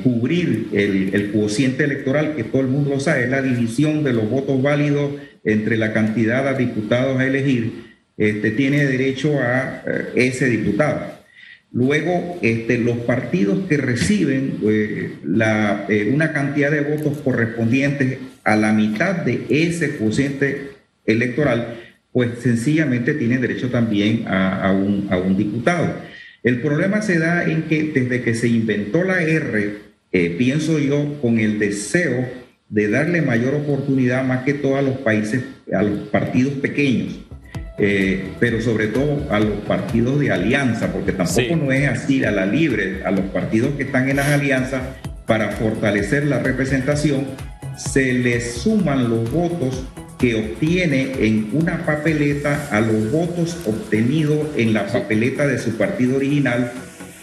cubrir 0.04 0.68
el, 0.74 1.10
el, 1.14 1.32
cociente 1.32 1.86
electoral, 1.86 2.36
que 2.36 2.44
todo 2.44 2.62
el 2.62 2.68
mundo 2.68 2.92
lo 2.92 3.00
sabe, 3.00 3.24
es 3.24 3.30
la 3.32 3.42
división 3.42 4.04
de 4.04 4.14
los 4.14 4.30
votos 4.30 4.62
válidos 4.62 5.14
entre 5.44 5.78
la 5.78 5.92
cantidad 5.92 6.56
de 6.56 6.66
diputados 6.66 7.20
a 7.20 7.26
elegir, 7.26 7.92
este, 8.18 8.52
tiene 8.52 8.86
derecho 8.86 9.40
a 9.40 9.84
eh, 9.88 10.12
ese 10.16 10.48
diputado. 10.48 11.20
Luego, 11.72 12.38
este, 12.42 12.78
los 12.78 12.98
partidos 12.98 13.68
que 13.68 13.78
reciben 13.78 14.60
eh, 14.64 15.14
eh, 15.90 16.12
una 16.14 16.34
cantidad 16.34 16.70
de 16.70 16.82
votos 16.82 17.18
correspondientes 17.20 18.20
a 18.44 18.56
la 18.58 18.74
mitad 18.74 19.16
de 19.16 19.46
ese 19.50 19.98
cociente 19.98 20.72
electoral, 21.06 21.80
pues 22.12 22.40
sencillamente 22.44 23.14
tienen 23.14 23.42
derecho 23.42 23.70
también 23.70 24.26
a, 24.28 24.72
un, 24.72 25.38
diputado. 25.38 25.96
El 26.44 26.62
problema 26.62 27.02
se 27.02 27.20
da 27.20 27.44
en 27.44 27.64
que 27.64 27.92
desde 27.94 28.24
que 28.24 28.34
se 28.34 28.48
inventó 28.48 29.04
la 29.04 29.22
R, 29.22 29.76
pienso 30.38 30.80
yo, 30.80 31.20
con 31.22 31.40
el 31.40 31.60
deseo 31.60 32.28
de 32.72 32.88
darle 32.88 33.22
mayor 33.22 33.54
oportunidad 33.54 34.24
más 34.24 34.44
que 34.44 34.54
todo 34.54 34.78
a 34.78 34.82
los 34.82 34.98
países, 35.00 35.44
a 35.74 35.84
los 35.84 36.08
partidos 36.08 36.54
pequeños, 36.54 37.20
eh, 37.78 38.30
pero 38.40 38.62
sobre 38.62 38.88
todo 38.88 39.28
a 39.30 39.40
los 39.40 39.60
partidos 39.68 40.20
de 40.20 40.32
alianza, 40.32 40.92
porque 40.92 41.12
tampoco 41.12 41.56
no 41.58 41.72
es 41.72 41.88
así 41.90 42.24
a 42.24 42.32
la 42.32 42.46
libre, 42.46 43.04
a 43.04 43.12
los 43.12 43.26
partidos 43.26 43.76
que 43.76 43.84
están 43.84 44.10
en 44.10 44.16
las 44.16 44.28
alianzas 44.28 44.82
para 45.28 45.50
fortalecer 45.50 46.26
la 46.26 46.40
representación, 46.40 47.26
se 47.78 48.14
les 48.14 48.54
suman 48.54 49.10
los 49.10 49.30
votos 49.32 49.86
que 50.22 50.36
obtiene 50.36 51.14
en 51.20 51.50
una 51.52 51.84
papeleta 51.84 52.68
a 52.72 52.80
los 52.80 53.12
votos 53.12 53.58
obtenidos 53.66 54.50
en 54.56 54.72
la 54.72 54.86
papeleta 54.86 55.48
de 55.48 55.58
su 55.58 55.72
partido 55.78 56.18
original 56.18 56.72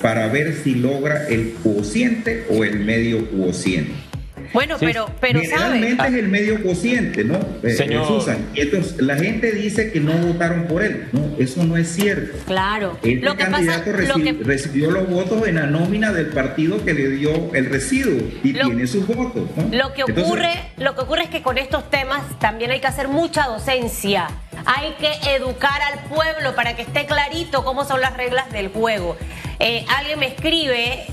para 0.02 0.26
ver 0.26 0.54
si 0.64 0.74
logra 0.74 1.28
el 1.28 1.52
cociente 1.62 2.44
o 2.50 2.64
el 2.64 2.80
medio 2.80 3.30
cociente. 3.30 4.07
Bueno, 4.52 4.76
pero, 4.78 5.10
pero 5.20 5.40
Generalmente 5.40 6.06
es 6.06 6.14
el 6.14 6.28
medio 6.28 6.62
cociente, 6.62 7.24
¿no? 7.24 7.38
Eh, 7.62 7.70
Señor. 7.70 8.06
Susan. 8.06 8.38
Y 8.54 8.62
entonces 8.62 9.00
la 9.00 9.16
gente 9.16 9.52
dice 9.52 9.92
que 9.92 10.00
no 10.00 10.12
votaron 10.12 10.66
por 10.66 10.82
él. 10.82 11.08
No, 11.12 11.36
eso 11.38 11.64
no 11.64 11.76
es 11.76 11.88
cierto. 11.88 12.38
Claro. 12.46 12.98
Este 13.02 13.16
lo 13.16 13.36
que 13.36 13.44
candidato 13.44 13.90
pasa, 13.90 13.96
recibió, 13.96 14.38
que... 14.38 14.44
recibió 14.44 14.90
los 14.90 15.08
votos 15.08 15.46
en 15.46 15.56
la 15.56 15.66
nómina 15.66 16.12
del 16.12 16.28
partido 16.28 16.84
que 16.84 16.94
le 16.94 17.10
dio 17.10 17.54
el 17.54 17.66
residuo 17.66 18.20
y 18.42 18.52
lo, 18.52 18.66
tiene 18.66 18.86
sus 18.86 19.06
votos. 19.06 19.48
¿no? 19.56 19.76
Lo 19.76 19.92
que 19.92 20.04
ocurre, 20.04 20.52
entonces, 20.52 20.60
lo 20.78 20.94
que 20.94 21.00
ocurre 21.02 21.22
es 21.24 21.30
que 21.30 21.42
con 21.42 21.58
estos 21.58 21.90
temas 21.90 22.22
también 22.38 22.70
hay 22.70 22.80
que 22.80 22.86
hacer 22.86 23.08
mucha 23.08 23.46
docencia. 23.46 24.28
Hay 24.64 24.94
que 24.98 25.34
educar 25.34 25.80
al 25.92 26.08
pueblo 26.08 26.54
para 26.54 26.74
que 26.74 26.82
esté 26.82 27.06
clarito 27.06 27.64
cómo 27.64 27.84
son 27.84 28.00
las 28.00 28.16
reglas 28.16 28.50
del 28.52 28.68
juego. 28.68 29.16
Eh, 29.60 29.84
alguien 29.88 30.18
me 30.18 30.26
escribe 30.26 31.06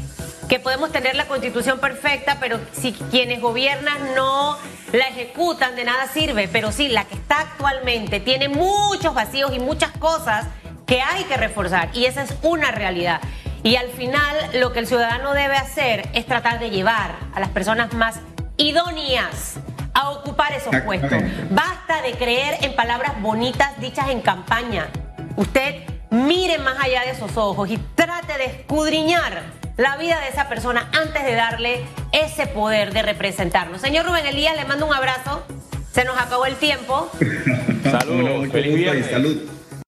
que 0.47 0.59
podemos 0.59 0.91
tener 0.91 1.15
la 1.15 1.27
constitución 1.27 1.79
perfecta, 1.79 2.37
pero 2.39 2.59
si 2.71 2.93
quienes 2.93 3.41
gobiernan 3.41 4.15
no 4.15 4.57
la 4.91 5.07
ejecutan, 5.07 5.75
de 5.75 5.83
nada 5.83 6.07
sirve. 6.07 6.47
Pero 6.47 6.71
sí, 6.71 6.87
la 6.87 7.05
que 7.05 7.15
está 7.15 7.41
actualmente 7.41 8.19
tiene 8.19 8.49
muchos 8.49 9.13
vacíos 9.13 9.51
y 9.53 9.59
muchas 9.59 9.91
cosas 9.91 10.47
que 10.85 11.01
hay 11.01 11.23
que 11.23 11.37
reforzar. 11.37 11.89
Y 11.93 12.05
esa 12.05 12.23
es 12.23 12.35
una 12.41 12.71
realidad. 12.71 13.21
Y 13.63 13.77
al 13.77 13.89
final 13.89 14.35
lo 14.53 14.71
que 14.71 14.79
el 14.79 14.87
ciudadano 14.87 15.33
debe 15.33 15.55
hacer 15.55 16.07
es 16.13 16.25
tratar 16.25 16.59
de 16.59 16.69
llevar 16.69 17.15
a 17.33 17.39
las 17.39 17.49
personas 17.49 17.93
más 17.93 18.19
idóneas 18.57 19.55
a 19.93 20.11
ocupar 20.11 20.53
esos 20.53 20.75
puestos. 20.81 21.17
Basta 21.49 22.01
de 22.01 22.11
creer 22.13 22.57
en 22.61 22.75
palabras 22.75 23.19
bonitas 23.21 23.79
dichas 23.79 24.09
en 24.09 24.21
campaña. 24.21 24.87
Usted 25.35 25.83
mire 26.11 26.59
más 26.59 26.77
allá 26.79 27.01
de 27.01 27.11
esos 27.11 27.35
ojos 27.37 27.69
y 27.69 27.77
trate 27.95 28.37
de 28.37 28.45
escudriñar 28.45 29.64
la 29.77 29.97
vida 29.97 30.19
de 30.21 30.29
esa 30.29 30.47
persona 30.47 30.89
antes 30.93 31.23
de 31.23 31.33
darle 31.33 31.81
ese 32.11 32.47
poder 32.47 32.93
de 32.93 33.01
representarnos. 33.01 33.81
Señor 33.81 34.05
Rubén 34.05 34.25
Elías, 34.25 34.55
le 34.55 34.65
mando 34.65 34.85
un 34.85 34.93
abrazo. 34.93 35.43
Se 35.91 36.05
nos 36.05 36.17
acabó 36.17 36.45
el 36.45 36.55
tiempo. 36.55 37.09
Saludos, 37.83 38.49
feliz 38.51 39.05
salud. 39.09 39.54